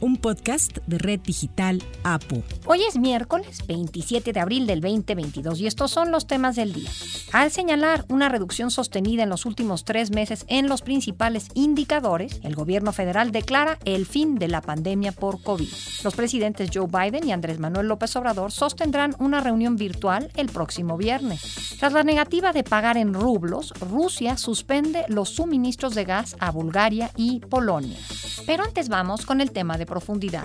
un 0.00 0.16
podcast 0.16 0.78
de 0.86 0.98
Red 0.98 1.20
Digital 1.20 1.82
APU. 2.04 2.42
Hoy 2.66 2.82
es 2.88 2.98
miércoles 2.98 3.66
27 3.66 4.32
de 4.32 4.40
abril 4.40 4.66
del 4.66 4.80
2022 4.80 5.60
y 5.60 5.66
estos 5.66 5.90
son 5.90 6.10
los 6.10 6.26
temas 6.26 6.56
del 6.56 6.72
día. 6.72 6.90
Al 7.32 7.50
señalar 7.50 8.04
una 8.08 8.28
reducción 8.28 8.70
sostenida 8.70 9.22
en 9.22 9.28
los 9.28 9.46
últimos 9.46 9.84
tres 9.84 10.10
meses 10.10 10.44
en 10.48 10.68
los 10.68 10.82
principales 10.82 11.48
indicadores, 11.54 12.40
el 12.42 12.54
gobierno 12.54 12.92
federal 12.92 13.32
declara 13.32 13.78
el 13.84 14.06
fin 14.06 14.36
de 14.36 14.48
la 14.48 14.62
pandemia 14.62 15.12
por 15.12 15.42
COVID. 15.42 15.68
Los 16.02 16.14
presidentes 16.14 16.70
Joe 16.72 16.86
Biden 16.86 17.26
y 17.26 17.32
Andrés 17.32 17.58
Manuel 17.58 17.88
López 17.88 18.14
Obrador 18.16 18.52
sostendrán 18.52 19.14
una 19.18 19.40
reunión 19.40 19.76
virtual 19.76 20.30
el 20.36 20.48
próximo 20.48 20.96
viernes. 20.96 21.76
Tras 21.78 21.92
la 21.92 22.02
negativa 22.02 22.52
de 22.52 22.64
pagar 22.64 22.96
en 22.96 23.14
rublos, 23.14 23.72
Rusia 23.80 24.36
suspende 24.36 25.04
los 25.08 25.30
suministros 25.30 25.94
de 25.94 26.04
gas 26.04 26.36
a 26.40 26.50
Bulgaria 26.50 27.10
y 27.16 27.40
Polonia. 27.40 27.98
Pero 28.46 28.64
antes 28.64 28.88
vamos 28.88 29.26
con 29.26 29.40
el 29.40 29.50
tema 29.52 29.78
de 29.78 29.86
profundidad. 29.86 30.44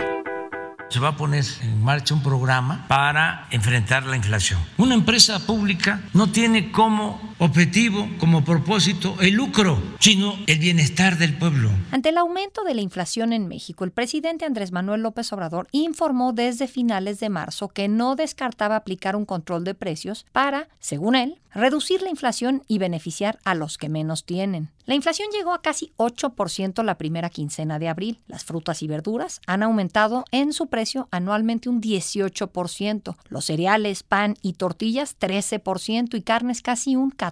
Se 0.89 0.99
va 0.99 1.09
a 1.09 1.17
poner 1.17 1.43
en 1.61 1.83
marcha 1.83 2.13
un 2.13 2.21
programa 2.21 2.85
para 2.87 3.47
enfrentar 3.49 4.05
la 4.05 4.15
inflación. 4.15 4.59
Una 4.77 4.93
empresa 4.93 5.39
pública 5.39 6.01
no 6.13 6.31
tiene 6.31 6.71
como 6.71 7.34
objetivo, 7.37 8.07
como 8.19 8.43
propósito, 8.45 9.15
el 9.21 9.33
lucro, 9.33 9.77
sino 9.99 10.35
el 10.47 10.59
bienestar 10.59 11.17
del 11.17 11.37
pueblo. 11.37 11.69
Ante 11.91 12.09
el 12.09 12.17
aumento 12.17 12.63
de 12.63 12.73
la 12.73 12.81
inflación 12.81 13.33
en 13.33 13.47
México, 13.47 13.83
el 13.83 13.91
presidente 13.91 14.45
Andrés 14.45 14.71
Manuel 14.71 15.01
López 15.01 15.31
Obrador 15.33 15.67
informó 15.71 16.33
desde 16.33 16.67
finales 16.67 17.19
de 17.19 17.29
marzo 17.29 17.67
que 17.67 17.87
no 17.87 18.15
descartaba 18.15 18.75
aplicar 18.75 19.15
un 19.15 19.25
control 19.25 19.63
de 19.63 19.75
precios 19.75 20.25
para, 20.31 20.69
según 20.79 21.15
él, 21.15 21.39
reducir 21.53 22.01
la 22.01 22.09
inflación 22.09 22.63
y 22.67 22.77
beneficiar 22.77 23.39
a 23.45 23.55
los 23.55 23.77
que 23.77 23.89
menos 23.89 24.25
tienen. 24.25 24.69
La 24.85 24.93
inflación 24.93 25.29
llegó 25.31 25.53
a 25.53 25.61
casi 25.61 25.93
8% 25.97 26.83
la 26.83 26.97
primera 26.97 27.29
quincena 27.29 27.79
de 27.79 27.87
abril. 27.87 28.19
Las 28.27 28.43
frutas 28.43 28.83
y 28.83 28.87
verduras 28.87 29.41
han 29.47 29.63
aumentado 29.63 30.25
en 30.31 30.53
su 30.53 30.67
precio 30.67 31.07
anualmente 31.11 31.69
un 31.69 31.81
18%, 31.81 33.15
los 33.29 33.45
cereales, 33.45 34.03
pan 34.03 34.35
y 34.41 34.53
tortillas 34.53 35.17
13% 35.17 36.15
y 36.15 36.21
carnes 36.21 36.61
casi 36.61 36.95
un 36.95 37.11
14%. 37.11 37.24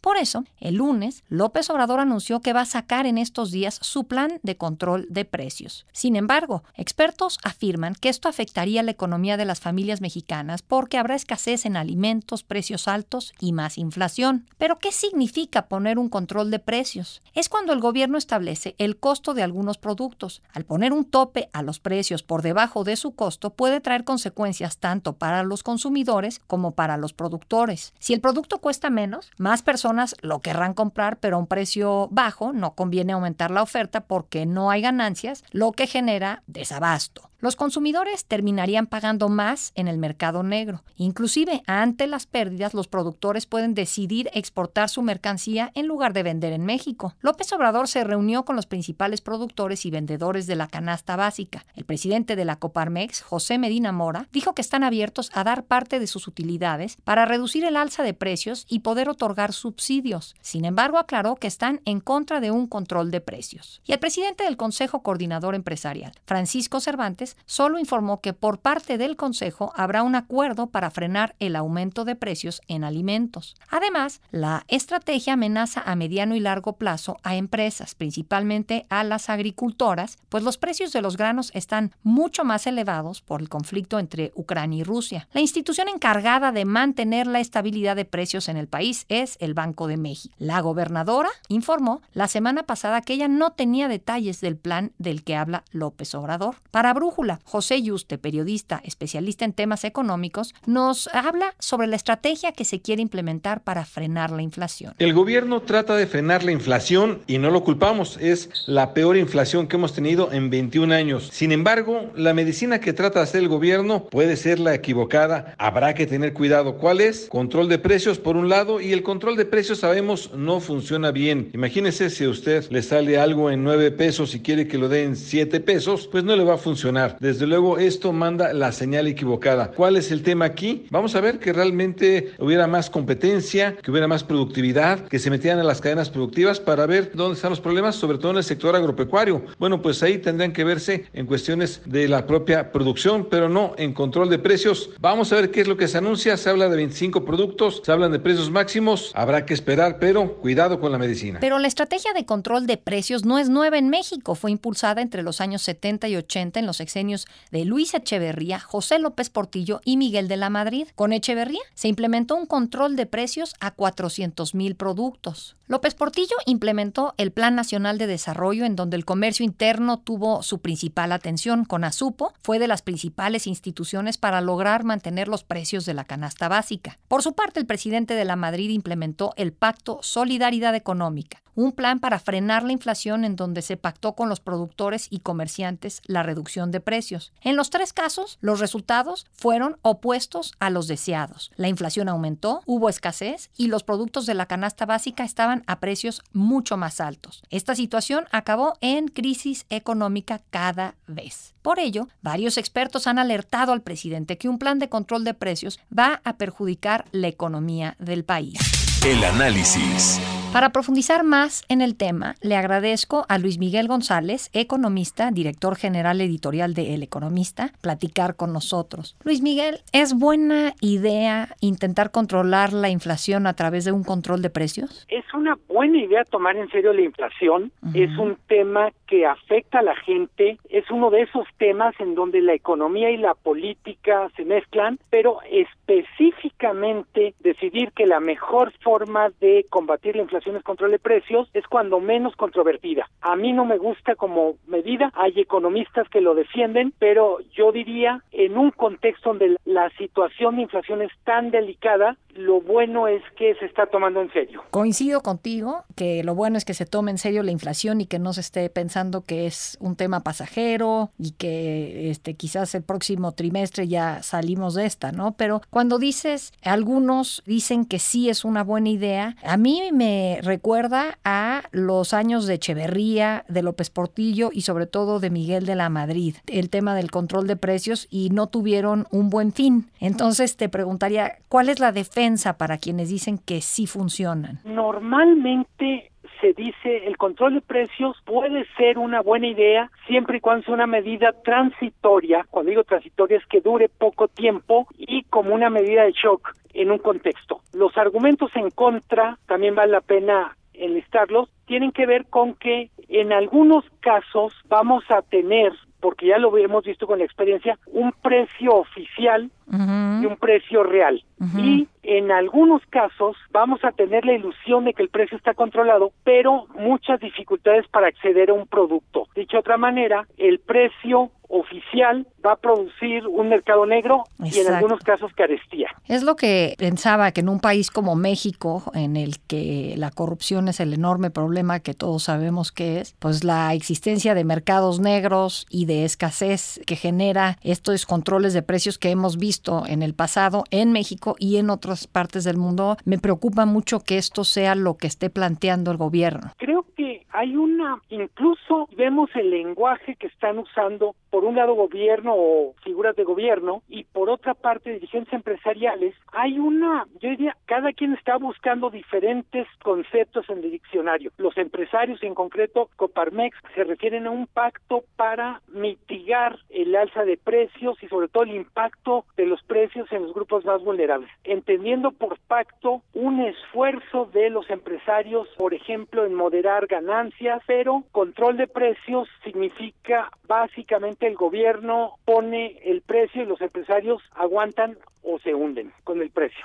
Por 0.00 0.16
eso, 0.16 0.44
el 0.58 0.76
lunes, 0.76 1.24
López 1.28 1.70
Obrador 1.70 2.00
anunció 2.00 2.40
que 2.40 2.52
va 2.52 2.62
a 2.62 2.66
sacar 2.66 3.06
en 3.06 3.18
estos 3.18 3.50
días 3.50 3.78
su 3.80 4.04
plan 4.04 4.40
de 4.42 4.56
control 4.56 5.06
de 5.10 5.24
precios. 5.24 5.86
Sin 5.92 6.16
embargo, 6.16 6.62
expertos 6.74 7.38
afirman 7.42 7.94
que 7.94 8.08
esto 8.08 8.28
afectaría 8.28 8.82
la 8.82 8.90
economía 8.90 9.36
de 9.36 9.44
las 9.44 9.60
familias 9.60 10.00
mexicanas 10.00 10.62
porque 10.62 10.98
habrá 10.98 11.14
escasez 11.14 11.66
en 11.66 11.76
alimentos, 11.76 12.42
precios 12.42 12.88
altos 12.88 13.32
y 13.40 13.52
más 13.52 13.78
inflación. 13.78 14.46
Pero, 14.58 14.78
¿qué 14.78 14.92
significa 14.92 15.68
poner 15.68 15.98
un 15.98 16.08
control 16.08 16.50
de 16.50 16.58
precios? 16.58 17.22
Es 17.34 17.48
cuando 17.48 17.72
el 17.72 17.80
gobierno 17.80 18.18
establece 18.18 18.74
el 18.78 18.98
costo 18.98 19.34
de 19.34 19.42
algunos 19.42 19.78
productos. 19.78 20.42
Al 20.52 20.64
poner 20.64 20.92
un 20.92 21.04
tope 21.04 21.48
a 21.52 21.62
los 21.62 21.80
precios 21.80 22.22
por 22.22 22.42
debajo 22.42 22.84
de 22.84 22.96
su 22.96 23.14
costo 23.14 23.50
puede 23.50 23.80
traer 23.80 24.04
consecuencias 24.04 24.78
tanto 24.78 25.14
para 25.14 25.42
los 25.42 25.62
consumidores 25.62 26.38
como 26.46 26.72
para 26.72 26.96
los 26.96 27.12
productores. 27.12 27.92
Si 27.98 28.14
el 28.14 28.20
producto 28.20 28.58
cuesta 28.62 28.88
menos, 28.88 29.30
más 29.36 29.60
personas 29.60 30.14
lo 30.22 30.40
querrán 30.40 30.72
comprar, 30.72 31.18
pero 31.18 31.36
a 31.36 31.40
un 31.40 31.48
precio 31.48 32.08
bajo, 32.12 32.52
no 32.52 32.74
conviene 32.74 33.12
aumentar 33.12 33.50
la 33.50 33.62
oferta 33.62 34.02
porque 34.06 34.46
no 34.46 34.70
hay 34.70 34.80
ganancias, 34.80 35.44
lo 35.50 35.72
que 35.72 35.86
genera 35.86 36.44
desabasto 36.46 37.31
los 37.42 37.56
consumidores 37.56 38.24
terminarían 38.24 38.86
pagando 38.86 39.28
más 39.28 39.72
en 39.74 39.88
el 39.88 39.98
mercado 39.98 40.44
negro. 40.44 40.84
Inclusive, 40.94 41.64
ante 41.66 42.06
las 42.06 42.26
pérdidas, 42.26 42.72
los 42.72 42.86
productores 42.86 43.46
pueden 43.46 43.74
decidir 43.74 44.30
exportar 44.32 44.88
su 44.88 45.02
mercancía 45.02 45.72
en 45.74 45.88
lugar 45.88 46.12
de 46.12 46.22
vender 46.22 46.52
en 46.52 46.64
México. 46.64 47.16
López 47.20 47.52
Obrador 47.52 47.88
se 47.88 48.04
reunió 48.04 48.44
con 48.44 48.54
los 48.54 48.66
principales 48.66 49.20
productores 49.20 49.84
y 49.84 49.90
vendedores 49.90 50.46
de 50.46 50.54
la 50.54 50.68
canasta 50.68 51.16
básica. 51.16 51.66
El 51.74 51.84
presidente 51.84 52.36
de 52.36 52.44
la 52.44 52.54
Coparmex, 52.54 53.22
José 53.22 53.58
Medina 53.58 53.90
Mora, 53.90 54.28
dijo 54.30 54.54
que 54.54 54.62
están 54.62 54.84
abiertos 54.84 55.32
a 55.34 55.42
dar 55.42 55.64
parte 55.64 55.98
de 55.98 56.06
sus 56.06 56.28
utilidades 56.28 56.96
para 57.02 57.24
reducir 57.24 57.64
el 57.64 57.76
alza 57.76 58.04
de 58.04 58.14
precios 58.14 58.66
y 58.68 58.78
poder 58.78 59.08
otorgar 59.08 59.52
subsidios. 59.52 60.36
Sin 60.42 60.64
embargo, 60.64 60.96
aclaró 60.96 61.34
que 61.34 61.48
están 61.48 61.80
en 61.86 61.98
contra 61.98 62.38
de 62.38 62.52
un 62.52 62.68
control 62.68 63.10
de 63.10 63.20
precios. 63.20 63.82
Y 63.84 63.94
el 63.94 63.98
presidente 63.98 64.44
del 64.44 64.56
Consejo 64.56 65.02
Coordinador 65.02 65.56
Empresarial, 65.56 66.12
Francisco 66.24 66.78
Cervantes, 66.78 67.31
solo 67.46 67.78
informó 67.78 68.20
que 68.20 68.32
por 68.32 68.58
parte 68.58 68.98
del 68.98 69.16
Consejo 69.16 69.72
habrá 69.76 70.02
un 70.02 70.14
acuerdo 70.14 70.68
para 70.68 70.90
frenar 70.90 71.34
el 71.38 71.56
aumento 71.56 72.04
de 72.04 72.16
precios 72.16 72.60
en 72.68 72.84
alimentos. 72.84 73.56
Además, 73.68 74.20
la 74.30 74.64
estrategia 74.68 75.34
amenaza 75.34 75.82
a 75.84 75.94
mediano 75.96 76.34
y 76.34 76.40
largo 76.40 76.74
plazo 76.74 77.16
a 77.22 77.36
empresas, 77.36 77.94
principalmente 77.94 78.86
a 78.88 79.04
las 79.04 79.30
agricultoras, 79.30 80.18
pues 80.28 80.44
los 80.44 80.58
precios 80.58 80.92
de 80.92 81.02
los 81.02 81.16
granos 81.16 81.50
están 81.54 81.92
mucho 82.02 82.44
más 82.44 82.66
elevados 82.66 83.20
por 83.20 83.40
el 83.40 83.48
conflicto 83.48 83.98
entre 83.98 84.32
Ucrania 84.34 84.80
y 84.80 84.84
Rusia. 84.84 85.28
La 85.32 85.40
institución 85.40 85.88
encargada 85.88 86.52
de 86.52 86.64
mantener 86.64 87.26
la 87.26 87.40
estabilidad 87.40 87.96
de 87.96 88.04
precios 88.04 88.48
en 88.48 88.56
el 88.56 88.68
país 88.68 89.06
es 89.08 89.36
el 89.40 89.54
Banco 89.54 89.86
de 89.86 89.96
México. 89.96 90.34
La 90.38 90.60
gobernadora 90.60 91.30
informó 91.48 92.02
la 92.12 92.28
semana 92.28 92.64
pasada 92.64 93.00
que 93.02 93.14
ella 93.14 93.28
no 93.28 93.52
tenía 93.52 93.88
detalles 93.88 94.40
del 94.40 94.56
plan 94.56 94.92
del 94.98 95.24
que 95.24 95.36
habla 95.36 95.64
López 95.70 96.14
Obrador. 96.14 96.56
Para 96.70 96.94
Brújula, 96.94 97.21
José 97.44 97.82
Yuste, 97.82 98.18
periodista 98.18 98.80
especialista 98.84 99.44
en 99.44 99.52
temas 99.52 99.84
económicos, 99.84 100.54
nos 100.66 101.08
habla 101.08 101.54
sobre 101.58 101.86
la 101.86 101.96
estrategia 101.96 102.52
que 102.52 102.64
se 102.64 102.80
quiere 102.80 103.02
implementar 103.02 103.62
para 103.62 103.84
frenar 103.84 104.30
la 104.30 104.42
inflación. 104.42 104.94
El 104.98 105.14
gobierno 105.14 105.62
trata 105.62 105.94
de 105.94 106.06
frenar 106.06 106.42
la 106.42 106.52
inflación 106.52 107.22
y 107.26 107.38
no 107.38 107.50
lo 107.50 107.62
culpamos, 107.62 108.18
es 108.20 108.50
la 108.66 108.94
peor 108.94 109.16
inflación 109.16 109.68
que 109.68 109.76
hemos 109.76 109.94
tenido 109.94 110.32
en 110.32 110.50
21 110.50 110.92
años. 110.94 111.28
Sin 111.32 111.52
embargo, 111.52 112.10
la 112.16 112.34
medicina 112.34 112.80
que 112.80 112.92
trata 112.92 113.20
de 113.20 113.24
hacer 113.24 113.42
el 113.42 113.48
gobierno 113.48 114.04
puede 114.06 114.36
ser 114.36 114.58
la 114.58 114.74
equivocada. 114.74 115.54
Habrá 115.58 115.94
que 115.94 116.06
tener 116.06 116.32
cuidado. 116.32 116.76
¿Cuál 116.78 117.00
es? 117.00 117.28
Control 117.28 117.68
de 117.68 117.78
precios 117.78 118.18
por 118.18 118.36
un 118.36 118.48
lado 118.48 118.80
y 118.80 118.92
el 118.92 119.02
control 119.02 119.36
de 119.36 119.44
precios 119.44 119.80
sabemos 119.80 120.32
no 120.34 120.60
funciona 120.60 121.10
bien. 121.10 121.50
Imagínese 121.54 122.10
si 122.10 122.24
a 122.24 122.30
usted 122.30 122.68
le 122.70 122.82
sale 122.82 123.18
algo 123.18 123.50
en 123.50 123.62
9 123.62 123.92
pesos 123.92 124.34
y 124.34 124.40
quiere 124.40 124.66
que 124.66 124.78
lo 124.78 124.88
dé 124.88 125.04
en 125.04 125.16
7 125.16 125.60
pesos, 125.60 126.08
pues 126.08 126.24
no 126.24 126.34
le 126.36 126.44
va 126.44 126.54
a 126.54 126.58
funcionar. 126.58 127.11
Desde 127.20 127.46
luego 127.46 127.78
esto 127.78 128.12
manda 128.12 128.52
la 128.52 128.72
señal 128.72 129.06
equivocada. 129.06 129.70
¿Cuál 129.72 129.96
es 129.96 130.10
el 130.10 130.22
tema 130.22 130.44
aquí? 130.44 130.86
Vamos 130.90 131.14
a 131.14 131.20
ver 131.20 131.38
que 131.38 131.52
realmente 131.52 132.32
hubiera 132.38 132.66
más 132.66 132.90
competencia, 132.90 133.76
que 133.76 133.90
hubiera 133.90 134.08
más 134.08 134.24
productividad, 134.24 135.00
que 135.08 135.18
se 135.18 135.30
metieran 135.30 135.60
a 135.60 135.64
las 135.64 135.80
cadenas 135.80 136.10
productivas 136.10 136.60
para 136.60 136.86
ver 136.86 137.12
dónde 137.14 137.36
están 137.36 137.50
los 137.50 137.60
problemas, 137.60 137.96
sobre 137.96 138.18
todo 138.18 138.32
en 138.32 138.38
el 138.38 138.44
sector 138.44 138.74
agropecuario. 138.76 139.44
Bueno, 139.58 139.82
pues 139.82 140.02
ahí 140.02 140.18
tendrían 140.18 140.52
que 140.52 140.64
verse 140.64 141.06
en 141.12 141.26
cuestiones 141.26 141.82
de 141.86 142.08
la 142.08 142.26
propia 142.26 142.72
producción, 142.72 143.28
pero 143.30 143.48
no 143.48 143.74
en 143.78 143.92
control 143.92 144.28
de 144.28 144.38
precios. 144.38 144.90
Vamos 145.00 145.32
a 145.32 145.36
ver 145.36 145.50
qué 145.50 145.62
es 145.62 145.68
lo 145.68 145.76
que 145.76 145.88
se 145.88 145.98
anuncia. 145.98 146.36
Se 146.36 146.50
habla 146.50 146.68
de 146.68 146.76
25 146.76 147.24
productos, 147.24 147.82
se 147.84 147.92
hablan 147.92 148.12
de 148.12 148.18
precios 148.18 148.50
máximos. 148.50 149.12
Habrá 149.14 149.46
que 149.46 149.54
esperar, 149.54 149.98
pero 149.98 150.36
cuidado 150.36 150.80
con 150.80 150.92
la 150.92 150.98
medicina. 150.98 151.38
Pero 151.40 151.58
la 151.58 151.68
estrategia 151.68 152.12
de 152.12 152.24
control 152.24 152.66
de 152.66 152.76
precios 152.76 153.24
no 153.24 153.38
es 153.38 153.48
nueva 153.48 153.78
en 153.78 153.88
México. 153.88 154.34
Fue 154.34 154.50
impulsada 154.50 155.02
entre 155.02 155.22
los 155.22 155.40
años 155.40 155.62
70 155.62 156.08
y 156.08 156.16
80 156.16 156.60
en 156.60 156.66
los 156.66 156.80
de 156.94 157.64
Luis 157.64 157.94
Echeverría, 157.94 158.60
José 158.60 158.98
López 158.98 159.30
Portillo 159.30 159.80
y 159.84 159.96
Miguel 159.96 160.28
de 160.28 160.36
la 160.36 160.50
Madrid. 160.50 160.88
Con 160.94 161.12
Echeverría 161.12 161.62
se 161.74 161.88
implementó 161.88 162.36
un 162.36 162.46
control 162.46 162.96
de 162.96 163.06
precios 163.06 163.54
a 163.60 163.70
400 163.70 164.54
mil 164.54 164.74
productos. 164.74 165.56
López 165.72 165.94
Portillo 165.94 166.36
implementó 166.44 167.14
el 167.16 167.32
Plan 167.32 167.54
Nacional 167.54 167.96
de 167.96 168.06
Desarrollo 168.06 168.66
en 168.66 168.76
donde 168.76 168.98
el 168.98 169.06
comercio 169.06 169.42
interno 169.42 169.98
tuvo 169.98 170.42
su 170.42 170.60
principal 170.60 171.12
atención. 171.12 171.64
Con 171.64 171.82
Azupo 171.82 172.34
fue 172.42 172.58
de 172.58 172.68
las 172.68 172.82
principales 172.82 173.46
instituciones 173.46 174.18
para 174.18 174.42
lograr 174.42 174.84
mantener 174.84 175.28
los 175.28 175.44
precios 175.44 175.86
de 175.86 175.94
la 175.94 176.04
canasta 176.04 176.48
básica. 176.48 176.98
Por 177.08 177.22
su 177.22 177.32
parte, 177.32 177.58
el 177.58 177.64
presidente 177.64 178.12
de 178.12 178.26
la 178.26 178.36
Madrid 178.36 178.68
implementó 178.68 179.32
el 179.38 179.54
Pacto 179.54 180.00
Solidaridad 180.02 180.74
Económica, 180.74 181.42
un 181.54 181.72
plan 181.72 182.00
para 182.00 182.18
frenar 182.18 182.62
la 182.62 182.72
inflación 182.72 183.24
en 183.24 183.36
donde 183.36 183.62
se 183.62 183.76
pactó 183.76 184.14
con 184.14 184.28
los 184.28 184.40
productores 184.40 185.06
y 185.10 185.20
comerciantes 185.20 186.02
la 186.06 186.22
reducción 186.22 186.70
de 186.70 186.80
precios. 186.80 187.32
En 187.40 187.56
los 187.56 187.70
tres 187.70 187.92
casos, 187.92 188.38
los 188.40 188.60
resultados 188.60 189.26
fueron 189.32 189.78
opuestos 189.82 190.52
a 190.60 190.70
los 190.70 190.86
deseados. 190.86 191.50
La 191.56 191.68
inflación 191.68 192.08
aumentó, 192.08 192.62
hubo 192.66 192.88
escasez 192.88 193.50
y 193.56 193.68
los 193.68 193.82
productos 193.82 194.26
de 194.26 194.34
la 194.34 194.46
canasta 194.46 194.86
básica 194.86 195.24
estaban 195.24 195.61
a 195.66 195.80
precios 195.80 196.22
mucho 196.32 196.76
más 196.76 197.00
altos. 197.00 197.42
Esta 197.50 197.74
situación 197.74 198.26
acabó 198.30 198.74
en 198.80 199.08
crisis 199.08 199.66
económica 199.70 200.40
cada 200.50 200.94
vez. 201.06 201.54
Por 201.62 201.78
ello, 201.78 202.08
varios 202.22 202.58
expertos 202.58 203.06
han 203.06 203.18
alertado 203.18 203.72
al 203.72 203.82
presidente 203.82 204.38
que 204.38 204.48
un 204.48 204.58
plan 204.58 204.78
de 204.78 204.88
control 204.88 205.24
de 205.24 205.34
precios 205.34 205.78
va 205.96 206.20
a 206.24 206.36
perjudicar 206.36 207.04
la 207.12 207.28
economía 207.28 207.96
del 207.98 208.24
país. 208.24 208.91
El 209.04 209.24
análisis. 209.24 210.20
Para 210.52 210.68
profundizar 210.68 211.24
más 211.24 211.64
en 211.70 211.80
el 211.80 211.96
tema, 211.96 212.34
le 212.42 212.56
agradezco 212.56 213.24
a 213.28 213.38
Luis 213.38 213.58
Miguel 213.58 213.88
González, 213.88 214.50
economista, 214.52 215.30
director 215.32 215.76
general 215.76 216.20
editorial 216.20 216.74
de 216.74 216.94
El 216.94 217.02
Economista, 217.02 217.70
platicar 217.80 218.36
con 218.36 218.52
nosotros. 218.52 219.16
Luis 219.24 219.40
Miguel, 219.40 219.78
¿es 219.94 220.12
buena 220.12 220.74
idea 220.82 221.48
intentar 221.60 222.10
controlar 222.10 222.74
la 222.74 222.90
inflación 222.90 223.46
a 223.46 223.54
través 223.54 223.86
de 223.86 223.92
un 223.92 224.04
control 224.04 224.42
de 224.42 224.50
precios? 224.50 225.06
Es 225.08 225.24
una 225.32 225.56
buena 225.68 225.96
idea 225.96 226.22
tomar 226.24 226.54
en 226.56 226.68
serio 226.68 226.92
la 226.92 227.00
inflación. 227.00 227.72
Es 227.94 228.16
un 228.18 228.36
tema 228.46 228.90
que 229.06 229.24
afecta 229.24 229.78
a 229.78 229.82
la 229.82 229.96
gente. 229.96 230.58
Es 230.68 230.90
uno 230.90 231.08
de 231.10 231.22
esos 231.22 231.46
temas 231.56 231.98
en 231.98 232.14
donde 232.14 232.42
la 232.42 232.52
economía 232.52 233.10
y 233.10 233.16
la 233.16 233.34
política 233.34 234.28
se 234.36 234.44
mezclan, 234.44 234.98
pero 235.08 235.38
específicamente 235.50 237.34
decidir 237.40 237.90
que 237.92 238.04
la 238.06 238.20
mejor 238.20 238.70
forma 238.82 238.91
de 239.40 239.66
combatir 239.70 240.16
la 240.16 240.22
inflación 240.22 240.56
control 240.62 240.90
de 240.92 240.98
precios 240.98 241.48
es 241.54 241.66
cuando 241.66 242.00
menos 242.00 242.36
controvertida. 242.36 243.08
A 243.20 243.36
mí 243.36 243.52
no 243.52 243.64
me 243.64 243.78
gusta 243.78 244.14
como 244.14 244.56
medida, 244.66 245.10
hay 245.14 245.32
economistas 245.40 246.08
que 246.08 246.20
lo 246.20 246.34
defienden, 246.34 246.92
pero 246.98 247.38
yo 247.54 247.72
diría 247.72 248.22
en 248.32 248.58
un 248.58 248.70
contexto 248.70 249.30
donde 249.30 249.56
la 249.64 249.90
situación 249.96 250.56
de 250.56 250.62
inflación 250.62 251.02
es 251.02 251.10
tan 251.24 251.50
delicada, 251.50 252.16
lo 252.34 252.60
bueno 252.60 253.08
es 253.08 253.22
que 253.36 253.54
se 253.56 253.66
está 253.66 253.86
tomando 253.86 254.22
en 254.22 254.32
serio. 254.32 254.62
Coincido 254.70 255.20
contigo 255.20 255.84
que 255.96 256.24
lo 256.24 256.34
bueno 256.34 256.56
es 256.56 256.64
que 256.64 256.74
se 256.74 256.86
tome 256.86 257.10
en 257.10 257.18
serio 257.18 257.42
la 257.42 257.50
inflación 257.50 258.00
y 258.00 258.06
que 258.06 258.18
no 258.18 258.32
se 258.32 258.40
esté 258.40 258.68
pensando 258.70 259.24
que 259.24 259.46
es 259.46 259.76
un 259.80 259.96
tema 259.96 260.20
pasajero 260.20 261.10
y 261.18 261.32
que 261.32 262.10
este 262.10 262.34
quizás 262.34 262.74
el 262.74 262.82
próximo 262.82 263.32
trimestre 263.32 263.86
ya 263.86 264.22
salimos 264.22 264.74
de 264.74 264.86
esta, 264.86 265.12
¿no? 265.12 265.32
Pero 265.36 265.60
cuando 265.70 265.98
dices, 265.98 266.52
algunos 266.62 267.42
dicen 267.46 267.84
que 267.84 267.98
sí 267.98 268.28
es 268.28 268.44
una 268.44 268.64
buena 268.64 268.81
idea, 268.90 269.36
a 269.44 269.56
mí 269.56 269.90
me 269.92 270.38
recuerda 270.42 271.18
a 271.24 271.62
los 271.72 272.14
años 272.14 272.46
de 272.46 272.54
Echeverría, 272.54 273.44
de 273.48 273.62
López 273.62 273.90
Portillo 273.90 274.50
y 274.52 274.62
sobre 274.62 274.86
todo 274.86 275.20
de 275.20 275.30
Miguel 275.30 275.66
de 275.66 275.74
la 275.74 275.88
Madrid, 275.88 276.36
el 276.46 276.70
tema 276.70 276.94
del 276.94 277.10
control 277.10 277.46
de 277.46 277.56
precios 277.56 278.06
y 278.10 278.30
no 278.30 278.46
tuvieron 278.48 279.06
un 279.10 279.30
buen 279.30 279.52
fin. 279.52 279.90
Entonces 280.00 280.56
te 280.56 280.68
preguntaría, 280.68 281.38
¿cuál 281.48 281.68
es 281.68 281.80
la 281.80 281.92
defensa 281.92 282.56
para 282.58 282.78
quienes 282.78 283.08
dicen 283.08 283.38
que 283.38 283.60
sí 283.60 283.86
funcionan? 283.86 284.60
Normalmente 284.64 286.11
se 286.42 286.52
dice 286.52 287.06
el 287.06 287.16
control 287.16 287.54
de 287.54 287.60
precios 287.62 288.20
puede 288.26 288.66
ser 288.76 288.98
una 288.98 289.22
buena 289.22 289.46
idea 289.46 289.90
siempre 290.06 290.38
y 290.38 290.40
cuando 290.40 290.64
sea 290.64 290.74
una 290.74 290.88
medida 290.88 291.32
transitoria, 291.44 292.44
cuando 292.50 292.70
digo 292.70 292.84
transitoria 292.84 293.38
es 293.38 293.46
que 293.46 293.60
dure 293.60 293.88
poco 293.88 294.28
tiempo 294.28 294.88
y 294.98 295.22
como 295.22 295.54
una 295.54 295.70
medida 295.70 296.02
de 296.02 296.12
shock 296.12 296.54
en 296.74 296.90
un 296.90 296.98
contexto. 296.98 297.60
Los 297.72 297.96
argumentos 297.96 298.50
en 298.56 298.70
contra, 298.70 299.38
también 299.46 299.76
vale 299.76 299.92
la 299.92 300.00
pena 300.00 300.56
enlistarlos, 300.74 301.48
tienen 301.66 301.92
que 301.92 302.06
ver 302.06 302.26
con 302.26 302.54
que 302.54 302.90
en 303.08 303.32
algunos 303.32 303.84
casos 304.00 304.52
vamos 304.68 305.04
a 305.10 305.22
tener 305.22 305.72
porque 306.02 306.26
ya 306.26 306.36
lo 306.36 306.54
hemos 306.58 306.84
visto 306.84 307.06
con 307.06 307.20
la 307.20 307.24
experiencia, 307.24 307.78
un 307.86 308.12
precio 308.12 308.74
oficial 308.74 309.50
y 309.70 310.26
un 310.26 310.36
precio 310.36 310.82
real. 310.82 311.24
Y 311.56 311.88
en 312.02 312.30
algunos 312.32 312.84
casos 312.86 313.36
vamos 313.52 313.84
a 313.84 313.92
tener 313.92 314.26
la 314.26 314.34
ilusión 314.34 314.84
de 314.84 314.92
que 314.92 315.02
el 315.02 315.08
precio 315.08 315.38
está 315.38 315.54
controlado, 315.54 316.12
pero 316.24 316.66
muchas 316.74 317.20
dificultades 317.20 317.86
para 317.88 318.08
acceder 318.08 318.50
a 318.50 318.54
un 318.54 318.66
producto. 318.66 319.28
Dicho 319.36 319.56
de 319.56 319.60
otra 319.60 319.76
manera, 319.76 320.26
el 320.36 320.58
precio 320.58 321.30
oficial 321.52 322.26
va 322.44 322.52
a 322.52 322.56
producir 322.56 323.26
un 323.26 323.50
mercado 323.50 323.84
negro 323.84 324.24
y 324.42 324.58
en 324.58 324.72
algunos 324.72 325.00
casos 325.00 325.32
carestía. 325.34 325.88
Es 326.08 326.22
lo 326.22 326.34
que 326.34 326.74
pensaba 326.78 327.30
que 327.32 327.42
en 327.42 327.50
un 327.50 327.60
país 327.60 327.90
como 327.90 328.16
México, 328.16 328.90
en 328.94 329.16
el 329.16 329.38
que 329.40 329.94
la 329.98 330.10
corrupción 330.10 330.68
es 330.68 330.80
el 330.80 330.94
enorme 330.94 331.30
problema 331.30 331.80
que 331.80 331.92
todos 331.92 332.24
sabemos 332.24 332.72
que 332.72 333.00
es, 333.00 333.14
pues 333.18 333.44
la 333.44 333.74
existencia 333.74 334.34
de 334.34 334.44
mercados 334.44 334.98
negros 334.98 335.66
y 335.68 335.84
de 335.84 336.04
escasez 336.04 336.80
que 336.86 336.96
genera 336.96 337.58
estos 337.62 338.06
controles 338.06 338.54
de 338.54 338.62
precios 338.62 338.98
que 338.98 339.10
hemos 339.10 339.36
visto 339.36 339.84
en 339.86 340.02
el 340.02 340.14
pasado 340.14 340.64
en 340.70 340.90
México 340.90 341.36
y 341.38 341.58
en 341.58 341.68
otras 341.68 342.06
partes 342.06 342.44
del 342.44 342.56
mundo, 342.56 342.96
me 343.04 343.18
preocupa 343.18 343.66
mucho 343.66 344.00
que 344.00 344.16
esto 344.16 344.44
sea 344.44 344.74
lo 344.74 344.96
que 344.96 345.06
esté 345.06 345.28
planteando 345.28 345.90
el 345.90 345.98
gobierno. 345.98 346.52
Creo 346.56 346.82
que 346.82 346.91
hay 347.32 347.56
una, 347.56 348.00
incluso 348.10 348.88
vemos 348.96 349.30
el 349.34 349.50
lenguaje 349.50 350.16
que 350.16 350.26
están 350.26 350.58
usando 350.58 351.14
por 351.30 351.44
un 351.44 351.56
lado 351.56 351.74
gobierno 351.74 352.34
o 352.36 352.74
figuras 352.84 353.16
de 353.16 353.24
gobierno 353.24 353.82
y 353.88 354.04
por 354.04 354.28
otra 354.28 354.52
parte 354.52 354.92
dirigentes 354.92 355.32
empresariales, 355.32 356.14
hay 356.30 356.58
una, 356.58 357.06
yo 357.20 357.30
diría, 357.30 357.56
cada 357.64 357.92
quien 357.94 358.12
está 358.12 358.36
buscando 358.36 358.90
diferentes 358.90 359.66
conceptos 359.82 360.48
en 360.50 360.58
el 360.58 360.72
diccionario. 360.72 361.32
Los 361.38 361.56
empresarios, 361.56 362.22
en 362.22 362.34
concreto 362.34 362.90
Coparmex, 362.96 363.56
se 363.74 363.84
refieren 363.84 364.26
a 364.26 364.30
un 364.30 364.46
pacto 364.46 365.04
para 365.16 365.62
mitigar 365.68 366.58
el 366.68 366.94
alza 366.94 367.24
de 367.24 367.38
precios 367.38 367.96
y 368.02 368.08
sobre 368.08 368.28
todo 368.28 368.42
el 368.42 368.54
impacto 368.54 369.24
de 369.36 369.46
los 369.46 369.62
precios 369.62 370.12
en 370.12 370.24
los 370.24 370.34
grupos 370.34 370.66
más 370.66 370.82
vulnerables, 370.84 371.30
entendiendo 371.44 372.12
por 372.12 372.38
pacto 372.40 373.00
un 373.14 373.40
esfuerzo 373.40 374.28
de 374.34 374.50
los 374.50 374.68
empresarios, 374.68 375.48
por 375.56 375.72
ejemplo, 375.72 376.26
en 376.26 376.34
moderar 376.34 376.86
ganancias, 376.86 377.21
pero 377.66 378.04
control 378.12 378.56
de 378.56 378.66
precios 378.66 379.28
significa 379.44 380.30
básicamente 380.46 381.26
el 381.26 381.34
gobierno 381.34 382.14
pone 382.24 382.78
el 382.84 383.02
precio 383.02 383.42
y 383.42 383.46
los 383.46 383.60
empresarios 383.60 384.22
aguantan 384.34 384.96
o 385.22 385.38
se 385.38 385.54
hunden 385.54 385.92
con 386.04 386.20
el 386.20 386.30
precio. 386.30 386.62